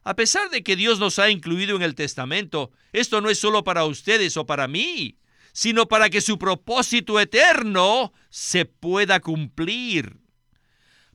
A 0.04 0.16
pesar 0.16 0.48
de 0.48 0.62
que 0.62 0.74
Dios 0.74 0.98
nos 0.98 1.18
ha 1.18 1.28
incluido 1.28 1.76
en 1.76 1.82
el 1.82 1.94
testamento, 1.94 2.72
esto 2.94 3.20
no 3.20 3.28
es 3.28 3.38
solo 3.38 3.62
para 3.62 3.84
ustedes 3.84 4.38
o 4.38 4.46
para 4.46 4.66
mí, 4.66 5.18
sino 5.52 5.88
para 5.88 6.08
que 6.08 6.22
su 6.22 6.38
propósito 6.38 7.20
eterno 7.20 8.14
se 8.30 8.64
pueda 8.64 9.20
cumplir. 9.20 10.16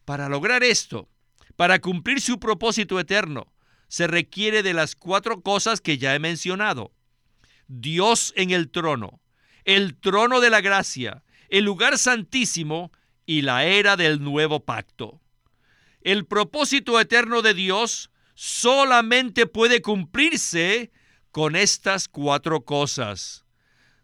Para 0.05 0.29
lograr 0.29 0.63
esto, 0.63 1.09
para 1.55 1.79
cumplir 1.79 2.21
su 2.21 2.39
propósito 2.39 2.99
eterno, 2.99 3.50
se 3.91 4.07
requiere 4.07 4.63
de 4.63 4.73
las 4.73 4.95
cuatro 4.95 5.41
cosas 5.41 5.81
que 5.81 5.97
ya 5.97 6.15
he 6.15 6.19
mencionado. 6.19 6.93
Dios 7.67 8.31
en 8.37 8.51
el 8.51 8.71
trono, 8.71 9.19
el 9.65 9.99
trono 9.99 10.39
de 10.39 10.49
la 10.49 10.61
gracia, 10.61 11.25
el 11.49 11.65
lugar 11.65 11.97
santísimo 11.97 12.93
y 13.25 13.41
la 13.41 13.65
era 13.65 13.97
del 13.97 14.23
nuevo 14.23 14.61
pacto. 14.63 15.19
El 15.99 16.25
propósito 16.25 17.01
eterno 17.01 17.41
de 17.41 17.53
Dios 17.53 18.11
solamente 18.33 19.45
puede 19.45 19.81
cumplirse 19.81 20.93
con 21.31 21.57
estas 21.57 22.07
cuatro 22.07 22.63
cosas. 22.63 23.43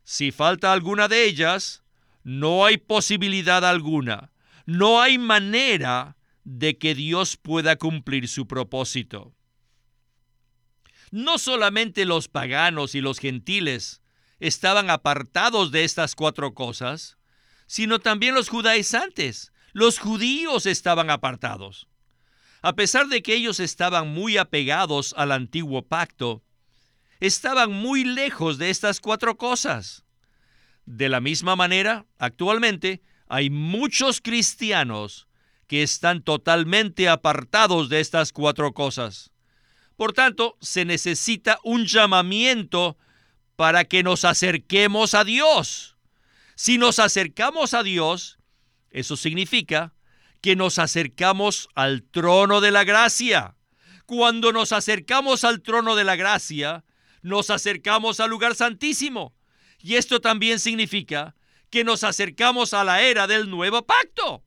Si 0.04 0.32
falta 0.34 0.74
alguna 0.74 1.08
de 1.08 1.24
ellas, 1.24 1.82
no 2.26 2.66
hay 2.66 2.76
posibilidad 2.76 3.64
alguna, 3.64 4.34
no 4.66 5.00
hay 5.00 5.18
manera 5.18 6.18
de 6.44 6.78
que 6.78 6.94
Dios 6.94 7.38
pueda 7.38 7.78
cumplir 7.78 8.28
su 8.28 8.48
propósito. 8.48 9.37
No 11.12 11.38
solamente 11.38 12.06
los 12.06 12.28
paganos 12.28 12.96
y 12.96 13.02
los 13.02 13.20
gentiles 13.20 14.02
estaban 14.40 14.90
apartados 14.90 15.72
de 15.72 15.84
estas 15.84 16.16
cuatro 16.16 16.54
cosas, 16.54 17.18
sino 17.66 18.00
también 18.00 18.36
los 18.36 18.50
judaizantes. 18.50 19.52
Los 19.74 20.00
judíos 20.00 20.66
estaban 20.66 21.10
apartados. 21.10 21.88
A 22.62 22.74
pesar 22.74 23.08
de 23.08 23.22
que 23.22 23.36
ellos 23.36 23.60
estaban 23.60 24.10
muy 24.10 24.38
apegados 24.38 25.14
al 25.18 25.32
antiguo 25.32 25.88
pacto, 25.88 26.44
estaban 27.20 27.72
muy 27.72 28.04
lejos 28.04 28.58
de 28.58 28.70
estas 28.70 29.00
cuatro 29.00 29.38
cosas. 29.38 30.04
De 30.86 31.10
la 31.10 31.20
misma 31.20 31.56
manera, 31.56 32.06
actualmente 32.18 33.02
hay 33.28 33.50
muchos 33.50 34.22
cristianos 34.22 35.28
que 35.68 35.84
están 35.84 36.22
totalmente 36.24 37.10
apartados 37.10 37.90
de 37.90 38.00
estas 38.00 38.32
cuatro 38.32 38.74
cosas. 38.74 39.32
Por 39.98 40.14
tanto, 40.14 40.58
se 40.62 40.86
necesita 40.86 41.60
un 41.64 41.86
llamamiento 41.86 42.98
para 43.56 43.84
que 43.84 44.04
nos 44.04 44.24
acerquemos 44.24 45.16
a 45.16 45.24
Dios. 45.24 45.98
Si 46.56 46.78
nos 46.78 47.00
acercamos 47.00 47.74
a 47.74 47.84
Dios, 47.84 48.38
eso 48.92 49.18
significa 49.18 49.94
que 50.42 50.56
nos 50.56 50.78
acercamos 50.78 51.68
al 51.74 52.04
trono 52.04 52.62
de 52.62 52.72
la 52.72 52.84
gracia. 52.84 53.56
Cuando 54.06 54.54
nos 54.54 54.72
acercamos 54.72 55.44
al 55.44 55.62
trono 55.62 55.96
de 55.96 56.04
la 56.04 56.16
gracia, 56.16 56.86
nos 57.24 57.50
acercamos 57.50 58.20
al 58.20 58.30
lugar 58.30 58.56
santísimo. 58.56 59.36
Y 59.80 59.96
esto 59.96 60.22
también 60.22 60.60
significa 60.60 61.36
que 61.72 61.84
nos 61.84 62.04
acercamos 62.04 62.74
a 62.74 62.84
la 62.84 63.02
era 63.02 63.26
del 63.26 63.50
nuevo 63.50 63.86
pacto. 63.86 64.44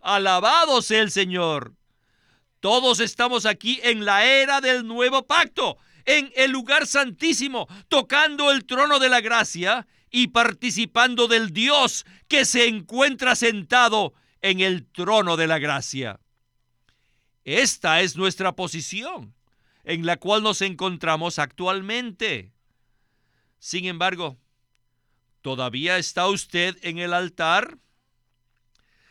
Alabado 0.00 0.82
sea 0.82 1.02
el 1.02 1.10
Señor. 1.10 1.74
Todos 2.60 3.00
estamos 3.00 3.46
aquí 3.46 3.80
en 3.82 4.04
la 4.04 4.24
era 4.24 4.60
del 4.60 4.86
nuevo 4.86 5.26
pacto, 5.26 5.78
en 6.04 6.30
el 6.36 6.50
lugar 6.50 6.86
santísimo, 6.86 7.66
tocando 7.88 8.50
el 8.50 8.66
trono 8.66 8.98
de 8.98 9.08
la 9.08 9.20
gracia 9.20 9.86
y 10.10 10.28
participando 10.28 11.26
del 11.26 11.52
Dios 11.52 12.04
que 12.28 12.44
se 12.44 12.68
encuentra 12.68 13.34
sentado 13.34 14.12
en 14.42 14.60
el 14.60 14.86
trono 14.86 15.36
de 15.36 15.46
la 15.46 15.58
gracia. 15.58 16.20
Esta 17.44 18.02
es 18.02 18.16
nuestra 18.16 18.54
posición 18.54 19.34
en 19.84 20.04
la 20.04 20.18
cual 20.18 20.42
nos 20.42 20.60
encontramos 20.62 21.38
actualmente. 21.38 22.52
Sin 23.58 23.86
embargo, 23.86 24.38
¿todavía 25.40 25.98
está 25.98 26.28
usted 26.28 26.76
en 26.82 26.98
el 26.98 27.14
altar? 27.14 27.78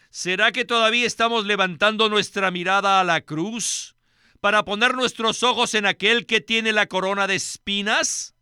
¿Será 0.10 0.52
que 0.52 0.66
todavía 0.66 1.06
estamos 1.06 1.46
levantando 1.46 2.10
nuestra 2.10 2.50
mirada 2.50 3.00
a 3.00 3.04
la 3.04 3.22
cruz 3.22 3.96
para 4.40 4.66
poner 4.66 4.96
nuestros 4.96 5.44
ojos 5.44 5.76
en 5.76 5.86
aquel 5.86 6.26
que 6.26 6.42
tiene 6.42 6.74
la 6.74 6.88
corona 6.88 7.28
de 7.28 7.36
espinas? 7.36 8.34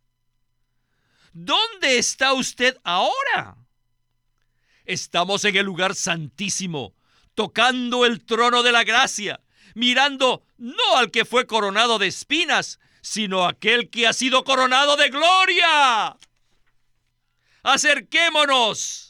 ¿Dónde 1.32 1.98
está 1.98 2.32
usted 2.32 2.78
ahora? 2.84 3.58
Estamos 4.86 5.44
en 5.44 5.56
el 5.56 5.66
lugar 5.66 5.94
santísimo, 5.94 6.94
tocando 7.34 8.06
el 8.06 8.24
trono 8.24 8.62
de 8.62 8.72
la 8.72 8.84
gracia, 8.84 9.40
mirando 9.74 10.42
no 10.56 10.96
al 10.96 11.10
que 11.10 11.26
fue 11.26 11.46
coronado 11.46 11.98
de 11.98 12.06
espinas, 12.06 12.80
sino 13.02 13.44
aquel 13.44 13.90
que 13.90 14.06
ha 14.06 14.14
sido 14.14 14.42
coronado 14.42 14.96
de 14.96 15.10
gloria. 15.10 16.16
Acerquémonos 17.62 19.07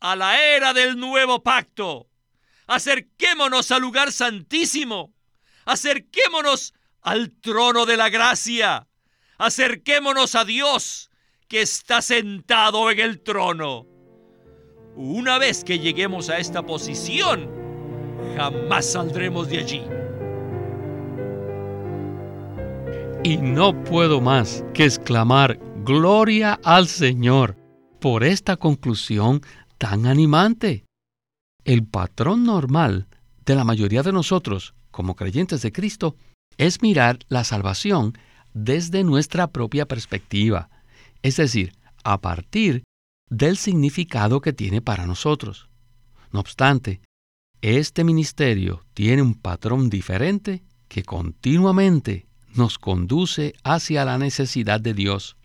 a 0.00 0.16
la 0.16 0.42
era 0.42 0.72
del 0.72 0.98
nuevo 0.98 1.42
pacto. 1.42 2.08
Acerquémonos 2.66 3.70
al 3.70 3.82
lugar 3.82 4.12
santísimo. 4.12 5.14
Acerquémonos 5.66 6.74
al 7.02 7.32
trono 7.40 7.86
de 7.86 7.96
la 7.96 8.08
gracia. 8.08 8.88
Acerquémonos 9.38 10.34
a 10.34 10.44
Dios 10.44 11.10
que 11.48 11.62
está 11.62 12.02
sentado 12.02 12.90
en 12.90 13.00
el 13.00 13.20
trono. 13.20 13.86
Una 14.96 15.38
vez 15.38 15.64
que 15.64 15.78
lleguemos 15.78 16.30
a 16.30 16.38
esta 16.38 16.64
posición, 16.64 17.50
jamás 18.36 18.92
saldremos 18.92 19.48
de 19.48 19.58
allí. 19.58 19.82
Y 23.22 23.36
no 23.36 23.84
puedo 23.84 24.20
más 24.20 24.64
que 24.72 24.84
exclamar 24.84 25.58
Gloria 25.84 26.58
al 26.64 26.88
Señor 26.88 27.56
por 28.00 28.24
esta 28.24 28.56
conclusión 28.56 29.42
tan 29.80 30.04
animante. 30.04 30.84
El 31.64 31.86
patrón 31.86 32.44
normal 32.44 33.06
de 33.46 33.54
la 33.54 33.64
mayoría 33.64 34.02
de 34.02 34.12
nosotros, 34.12 34.74
como 34.90 35.16
creyentes 35.16 35.62
de 35.62 35.72
Cristo, 35.72 36.16
es 36.58 36.82
mirar 36.82 37.20
la 37.28 37.44
salvación 37.44 38.12
desde 38.52 39.04
nuestra 39.04 39.46
propia 39.46 39.86
perspectiva, 39.86 40.68
es 41.22 41.36
decir, 41.36 41.72
a 42.04 42.20
partir 42.20 42.82
del 43.30 43.56
significado 43.56 44.42
que 44.42 44.52
tiene 44.52 44.82
para 44.82 45.06
nosotros. 45.06 45.70
No 46.30 46.40
obstante, 46.40 47.00
este 47.62 48.04
ministerio 48.04 48.84
tiene 48.92 49.22
un 49.22 49.34
patrón 49.34 49.88
diferente 49.88 50.62
que 50.88 51.04
continuamente 51.04 52.26
nos 52.54 52.76
conduce 52.76 53.54
hacia 53.64 54.04
la 54.04 54.18
necesidad 54.18 54.78
de 54.78 54.92
Dios. 54.92 55.38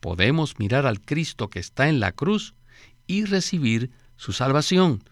Podemos 0.00 0.58
mirar 0.58 0.86
al 0.86 1.02
Cristo 1.02 1.50
que 1.50 1.58
está 1.58 1.90
en 1.90 2.00
la 2.00 2.12
cruz 2.12 2.54
y 3.10 3.24
recibir 3.24 3.90
su 4.14 4.32
salvación. 4.32 5.02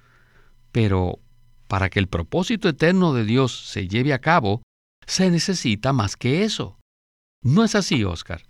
Pero 0.71 1.19
para 1.67 1.91
que 1.91 1.99
el 1.99 2.07
propósito 2.07 2.69
eterno 2.69 3.13
de 3.13 3.25
Dios 3.25 3.69
se 3.69 3.89
lleve 3.89 4.13
a 4.13 4.21
cabo, 4.21 4.63
se 5.05 5.31
necesita 5.31 5.93
más 5.93 6.17
que 6.17 6.45
eso. 6.45 6.79
¿No 7.43 7.65
es 7.65 7.75
así, 7.75 8.05
Oscar? 8.05 8.45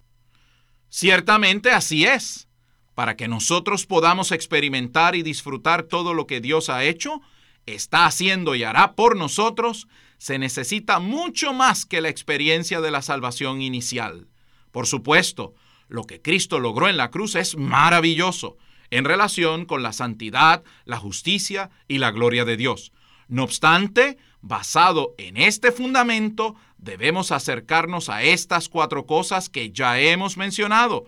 Ciertamente 0.91 1.71
así 1.71 2.05
es. 2.05 2.49
Para 2.95 3.17
que 3.17 3.27
nosotros 3.27 3.87
podamos 3.87 4.33
experimentar 4.33 5.17
y 5.17 5.23
disfrutar 5.23 5.85
todo 5.85 6.13
lo 6.13 6.27
que 6.27 6.41
Dios 6.43 6.69
ha 6.69 6.85
hecho, 6.85 7.23
está 7.65 8.05
haciendo 8.05 8.55
y 8.55 8.65
hará 8.65 8.97
por 8.97 9.17
nosotros, 9.17 9.89
se 10.19 10.39
necesita 10.39 10.99
mucho 10.99 11.55
más 11.55 11.87
que 11.87 12.03
la 12.03 12.11
experiencia 12.11 12.81
de 12.83 12.91
la 12.91 13.01
salvación 13.01 13.63
inicial. 13.63 14.29
Por 14.73 14.87
supuesto, 14.87 15.55
lo 15.87 16.05
que 16.05 16.21
Cristo 16.21 16.59
logró 16.59 16.89
en 16.89 16.99
la 16.99 17.11
cruz 17.11 17.35
es 17.35 17.57
maravilloso 17.57 18.59
en 18.91 19.05
relación 19.05 19.65
con 19.65 19.83
la 19.83 19.93
santidad, 19.93 20.63
la 20.85 20.99
justicia 20.99 21.71
y 21.89 21.99
la 21.99 22.11
gloria 22.11 22.45
de 22.45 22.57
Dios. 22.57 22.93
No 23.29 23.45
obstante, 23.45 24.19
basado 24.41 25.15
en 25.19 25.37
este 25.37 25.73
fundamento, 25.73 26.55
debemos 26.79 27.33
acercarnos 27.33 28.09
a 28.09 28.23
estas 28.23 28.69
cuatro 28.69 29.07
cosas 29.07 29.49
que 29.49 29.71
ya 29.71 29.99
hemos 29.99 30.37
mencionado 30.37 31.07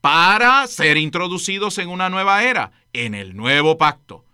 para 0.00 0.66
ser 0.66 0.96
introducidos 0.96 1.78
en 1.78 1.88
una 1.88 2.10
nueva 2.10 2.42
era, 2.42 2.72
en 2.92 3.14
el 3.14 3.36
nuevo 3.36 3.78
pacto. 3.78 4.24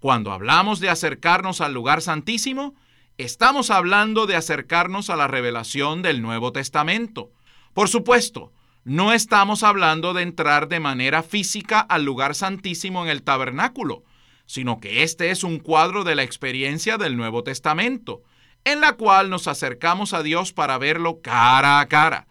Cuando 0.00 0.32
hablamos 0.32 0.80
de 0.80 0.90
acercarnos 0.90 1.60
al 1.60 1.72
lugar 1.72 2.02
santísimo, 2.02 2.74
estamos 3.18 3.70
hablando 3.70 4.26
de 4.26 4.34
acercarnos 4.34 5.10
a 5.10 5.16
la 5.16 5.28
revelación 5.28 6.02
del 6.02 6.22
Nuevo 6.22 6.50
Testamento. 6.52 7.30
Por 7.72 7.88
supuesto, 7.88 8.52
no 8.84 9.12
estamos 9.12 9.62
hablando 9.62 10.12
de 10.12 10.22
entrar 10.22 10.68
de 10.68 10.80
manera 10.80 11.22
física 11.22 11.80
al 11.80 12.04
lugar 12.04 12.34
santísimo 12.34 13.04
en 13.04 13.10
el 13.10 13.22
tabernáculo, 13.22 14.04
sino 14.46 14.80
que 14.80 15.02
este 15.02 15.30
es 15.30 15.44
un 15.44 15.58
cuadro 15.58 16.02
de 16.04 16.14
la 16.14 16.24
experiencia 16.24 16.98
del 16.98 17.16
Nuevo 17.16 17.44
Testamento, 17.44 18.22
en 18.64 18.80
la 18.80 18.94
cual 18.94 19.30
nos 19.30 19.46
acercamos 19.46 20.12
a 20.12 20.22
Dios 20.22 20.52
para 20.52 20.78
verlo 20.78 21.20
cara 21.20 21.80
a 21.80 21.86
cara. 21.86 22.26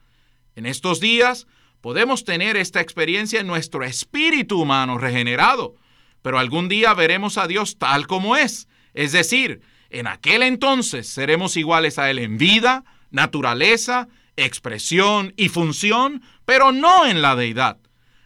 En 0.55 0.65
estos 0.65 0.99
días 0.99 1.47
podemos 1.79 2.25
tener 2.25 2.57
esta 2.57 2.81
experiencia 2.81 3.39
en 3.39 3.47
nuestro 3.47 3.83
espíritu 3.83 4.61
humano 4.61 4.97
regenerado, 4.97 5.75
pero 6.21 6.37
algún 6.37 6.69
día 6.69 6.93
veremos 6.93 7.37
a 7.37 7.47
Dios 7.47 7.77
tal 7.77 8.07
como 8.07 8.35
es, 8.35 8.67
es 8.93 9.13
decir, 9.13 9.61
en 9.89 10.07
aquel 10.07 10.43
entonces 10.43 11.07
seremos 11.07 11.57
iguales 11.57 11.97
a 11.97 12.09
Él 12.09 12.19
en 12.19 12.37
vida, 12.37 12.83
naturaleza, 13.09 14.07
expresión 14.37 15.33
y 15.37 15.49
función, 15.49 16.21
pero 16.51 16.73
no 16.73 17.05
en 17.05 17.21
la 17.21 17.37
deidad. 17.37 17.77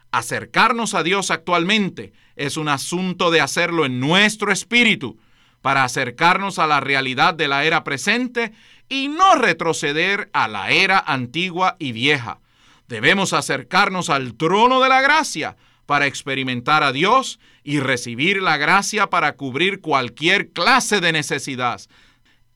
Acercarnos 0.10 0.96
a 0.96 1.04
Dios 1.04 1.30
actualmente 1.30 2.12
es 2.36 2.58
un 2.58 2.70
asunto 2.70 3.30
de 3.30 3.40
hacerlo 3.40 3.86
en 3.86 4.00
nuestro 4.00 4.52
espíritu, 4.52 5.20
para 5.62 5.84
acercarnos 5.84 6.58
a 6.58 6.66
la 6.66 6.80
realidad 6.80 7.36
de 7.36 7.48
la 7.48 7.66
era 7.66 7.84
presente 7.84 8.52
y 8.90 9.10
no 9.10 9.36
retroceder 9.36 10.32
a 10.34 10.48
la 10.48 10.72
era 10.72 10.98
antigua 10.98 11.76
y 11.78 11.92
vieja. 11.92 12.40
Debemos 12.88 13.32
acercarnos 13.32 14.10
al 14.10 14.34
trono 14.34 14.82
de 14.82 14.90
la 14.90 15.02
gracia 15.02 15.56
para 15.86 16.08
experimentar 16.08 16.82
a 16.82 16.92
Dios 16.92 17.40
y 17.64 17.80
recibir 17.80 18.42
la 18.42 18.58
gracia 18.58 19.12
para 19.12 19.34
cubrir 19.34 19.82
cualquier 19.82 20.50
clase 20.50 21.00
de 21.00 21.12
necesidad. 21.12 21.80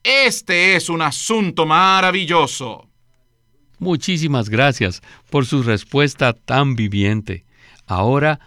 Este 0.02 0.74
es 0.74 0.88
un 0.88 1.00
asunto 1.00 1.64
maravilloso. 1.64 2.89
Muchísimas 3.80 4.50
gracias 4.50 5.02
por 5.30 5.46
su 5.46 5.62
respuesta 5.62 6.34
tan 6.34 6.76
viviente. 6.76 7.46
Ahora 7.86 8.38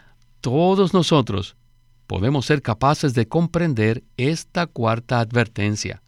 todos 0.42 0.94
nosotros 0.94 1.58
podemos 2.06 2.46
ser 2.46 2.62
capaces 2.62 3.16
de 3.16 3.28
comprender 3.28 4.04
esta 4.16 4.68
cuarta 4.68 5.20
advertencia. 5.20 6.04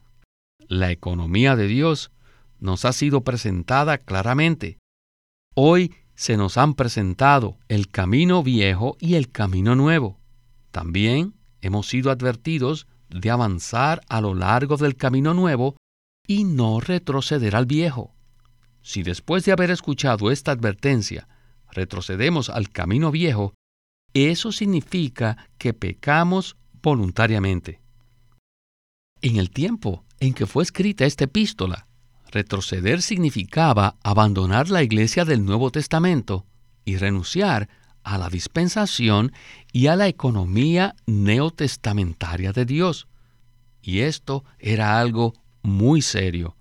La 0.68 0.92
economía 0.92 1.56
de 1.56 1.66
Dios 1.66 2.12
nos 2.60 2.86
ha 2.86 2.94
sido 2.94 3.22
presentada 3.22 3.98
claramente. 3.98 4.78
Hoy 5.56 5.96
se 6.14 6.38
nos 6.38 6.58
han 6.58 6.76
presentado 6.76 7.58
el 7.68 7.90
camino 7.90 8.44
viejo 8.44 8.96
y 9.00 9.16
el 9.16 9.32
camino 9.32 9.76
nuevo. 9.76 10.20
También 10.70 11.34
hemos 11.62 11.88
sido 11.88 12.12
advertidos 12.12 12.86
de 13.10 13.32
avanzar 13.32 14.02
a 14.08 14.22
lo 14.22 14.36
largo 14.36 14.78
del 14.78 14.96
camino 14.96 15.34
nuevo 15.34 15.78
y 16.28 16.44
no 16.44 16.80
retroceder 16.80 17.56
al 17.56 17.66
viejo. 17.66 18.15
Si 18.86 19.02
después 19.02 19.44
de 19.44 19.52
haber 19.52 19.72
escuchado 19.72 20.30
esta 20.30 20.52
advertencia 20.52 21.28
retrocedemos 21.72 22.52
al 22.52 22.70
camino 22.70 23.10
viejo, 23.10 23.56
eso 24.14 24.52
significa 24.52 25.50
que 25.58 25.74
pecamos 25.74 26.56
voluntariamente. 26.84 27.82
En 29.22 29.38
el 29.38 29.50
tiempo 29.50 30.06
en 30.20 30.36
que 30.36 30.46
fue 30.46 30.62
escrita 30.62 31.06
esta 31.06 31.24
epístola, 31.24 31.88
retroceder 32.32 33.02
significaba 33.02 33.98
abandonar 34.04 34.70
la 34.70 34.84
iglesia 34.84 35.26
del 35.26 35.44
Nuevo 35.44 35.72
Testamento 35.72 36.46
y 36.86 36.98
renunciar 36.98 37.68
a 38.04 38.20
la 38.20 38.30
dispensación 38.30 39.32
y 39.74 39.88
a 39.88 39.96
la 39.96 40.08
economía 40.08 40.96
neotestamentaria 41.08 42.54
de 42.54 42.66
Dios. 42.66 43.08
Y 43.82 44.02
esto 44.02 44.46
era 44.60 45.00
algo 45.00 45.34
muy 45.64 46.04
serio. 46.04 46.56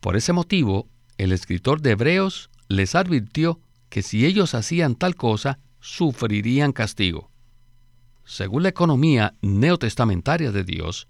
Por 0.00 0.16
ese 0.16 0.32
motivo, 0.32 0.88
el 1.18 1.32
escritor 1.32 1.82
de 1.82 1.90
Hebreos 1.90 2.48
les 2.68 2.94
advirtió 2.94 3.60
que 3.90 4.02
si 4.02 4.24
ellos 4.24 4.54
hacían 4.54 4.94
tal 4.94 5.16
cosa, 5.16 5.58
sufrirían 5.80 6.72
castigo. 6.72 7.30
Según 8.24 8.62
la 8.62 8.68
economía 8.70 9.34
neotestamentaria 9.42 10.52
de 10.52 10.64
Dios, 10.64 11.08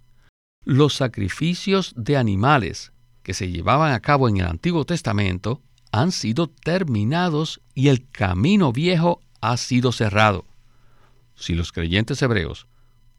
los 0.64 0.94
sacrificios 0.94 1.92
de 1.96 2.16
animales 2.16 2.92
que 3.22 3.34
se 3.34 3.50
llevaban 3.50 3.92
a 3.92 4.00
cabo 4.00 4.28
en 4.28 4.38
el 4.38 4.46
Antiguo 4.46 4.84
Testamento 4.84 5.62
han 5.92 6.12
sido 6.12 6.48
terminados 6.48 7.60
y 7.74 7.88
el 7.88 8.08
camino 8.08 8.72
viejo 8.72 9.20
ha 9.40 9.56
sido 9.56 9.92
cerrado. 9.92 10.44
Si 11.34 11.54
los 11.54 11.72
creyentes 11.72 12.20
hebreos 12.22 12.66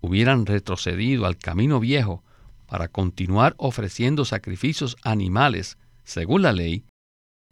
hubieran 0.01 0.45
retrocedido 0.45 1.25
al 1.25 1.37
camino 1.37 1.79
viejo 1.79 2.23
para 2.67 2.87
continuar 2.87 3.55
ofreciendo 3.57 4.25
sacrificios 4.25 4.95
animales 5.03 5.77
según 6.09 6.41
la 6.41 6.51
ley, 6.51 6.85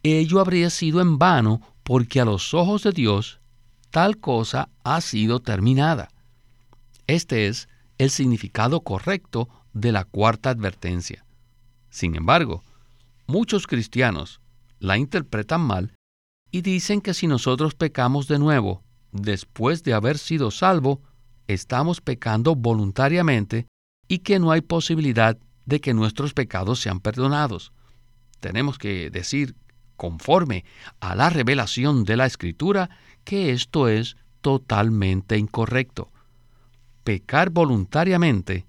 ello 0.02 0.40
habría 0.40 0.72
sido 0.72 1.00
en 1.00 1.20
vano 1.20 1.62
porque 1.84 2.20
a 2.20 2.26
los 2.26 2.56
ojos 2.56 2.82
de 2.82 2.92
Dios 2.92 3.40
tal 3.92 4.18
cosa 4.18 4.70
ha 4.84 5.00
sido 5.02 5.40
terminada. 5.40 6.10
Este 7.06 7.48
es 7.48 7.70
el 8.00 8.10
significado 8.10 8.82
correcto 8.82 9.48
de 9.74 9.92
la 9.92 10.06
cuarta 10.06 10.50
advertencia. 10.50 11.24
Sin 11.92 12.16
embargo, 12.16 12.64
muchos 13.28 13.68
cristianos 13.68 14.42
la 14.80 14.98
interpretan 14.98 15.62
mal 15.62 15.94
y 16.50 16.62
dicen 16.62 17.02
que 17.02 17.14
si 17.14 17.28
nosotros 17.28 17.76
pecamos 17.76 18.28
de 18.28 18.40
nuevo 18.40 18.82
después 19.12 19.84
de 19.84 19.94
haber 19.94 20.18
sido 20.18 20.50
salvo, 20.50 21.04
estamos 21.48 22.02
pecando 22.02 22.56
voluntariamente 22.56 23.68
y 24.08 24.20
que 24.20 24.40
no 24.40 24.52
hay 24.52 24.62
posibilidad 24.62 25.38
de 25.66 25.80
que 25.80 25.94
nuestros 25.94 26.34
pecados 26.34 26.80
sean 26.80 27.00
perdonados. 27.00 27.72
Tenemos 28.40 28.78
que 28.78 29.10
decir, 29.10 29.56
conforme 29.96 30.66
a 31.00 31.16
la 31.16 31.30
revelación 31.30 32.04
de 32.04 32.18
la 32.18 32.26
Escritura, 32.26 32.90
que 33.24 33.52
esto 33.52 33.88
es 33.88 34.18
totalmente 34.42 35.38
incorrecto. 35.38 36.12
Pecar 37.04 37.50
voluntariamente 37.50 38.66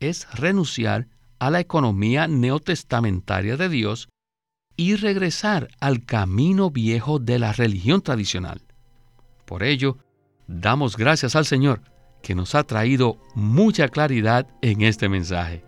es 0.00 0.30
renunciar 0.34 1.08
a 1.38 1.50
la 1.50 1.60
economía 1.60 2.28
neotestamentaria 2.28 3.56
de 3.56 3.68
Dios 3.68 4.08
y 4.76 4.96
regresar 4.96 5.68
al 5.80 6.04
camino 6.04 6.70
viejo 6.70 7.18
de 7.18 7.38
la 7.38 7.52
religión 7.52 8.00
tradicional. 8.00 8.62
Por 9.44 9.62
ello, 9.62 9.98
damos 10.46 10.96
gracias 10.96 11.36
al 11.36 11.46
Señor 11.46 11.82
que 12.22 12.34
nos 12.34 12.54
ha 12.54 12.64
traído 12.64 13.18
mucha 13.34 13.88
claridad 13.88 14.46
en 14.62 14.82
este 14.82 15.08
mensaje. 15.08 15.64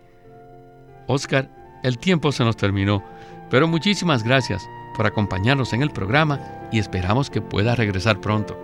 Oscar, 1.07 1.51
el 1.83 1.99
tiempo 1.99 2.31
se 2.31 2.43
nos 2.43 2.57
terminó, 2.57 3.03
pero 3.49 3.67
muchísimas 3.67 4.23
gracias 4.23 4.67
por 4.95 5.05
acompañarnos 5.05 5.73
en 5.73 5.81
el 5.81 5.91
programa 5.91 6.39
y 6.71 6.79
esperamos 6.79 7.29
que 7.29 7.41
pueda 7.41 7.75
regresar 7.75 8.19
pronto. 8.21 8.57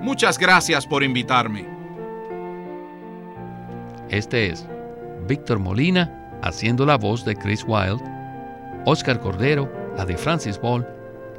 Muchas 0.00 0.38
gracias 0.38 0.86
por 0.86 1.02
invitarme. 1.02 1.66
Este 4.10 4.50
es 4.50 4.66
Víctor 5.26 5.58
Molina 5.58 6.14
haciendo 6.42 6.86
la 6.86 6.96
voz 6.96 7.24
de 7.24 7.34
Chris 7.34 7.64
Wilde, 7.66 8.02
Oscar 8.84 9.20
Cordero, 9.20 9.70
la 9.96 10.04
de 10.04 10.16
Francis 10.16 10.60
Ball 10.60 10.86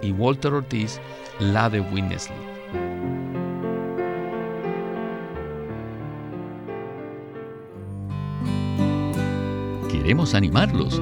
y 0.02 0.12
Walter 0.12 0.54
Ortiz, 0.54 1.00
la 1.40 1.70
de 1.70 1.82
Winnesley. 1.82 2.38
Queremos 9.90 10.34
animarlos 10.34 11.02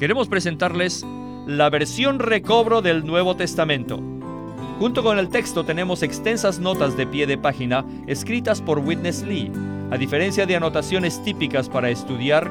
Queremos 0.00 0.28
presentarles 0.28 1.04
la 1.46 1.68
versión 1.68 2.20
recobro 2.20 2.80
del 2.80 3.04
Nuevo 3.04 3.36
Testamento. 3.36 4.00
Junto 4.78 5.02
con 5.02 5.18
el 5.18 5.28
texto 5.28 5.66
tenemos 5.66 6.02
extensas 6.02 6.58
notas 6.58 6.96
de 6.96 7.06
pie 7.06 7.26
de 7.26 7.36
página 7.36 7.84
escritas 8.06 8.62
por 8.62 8.78
Witness 8.78 9.22
Lee, 9.24 9.52
a 9.90 9.98
diferencia 9.98 10.46
de 10.46 10.56
anotaciones 10.56 11.22
típicas 11.22 11.68
para 11.68 11.90
estudiar 11.90 12.50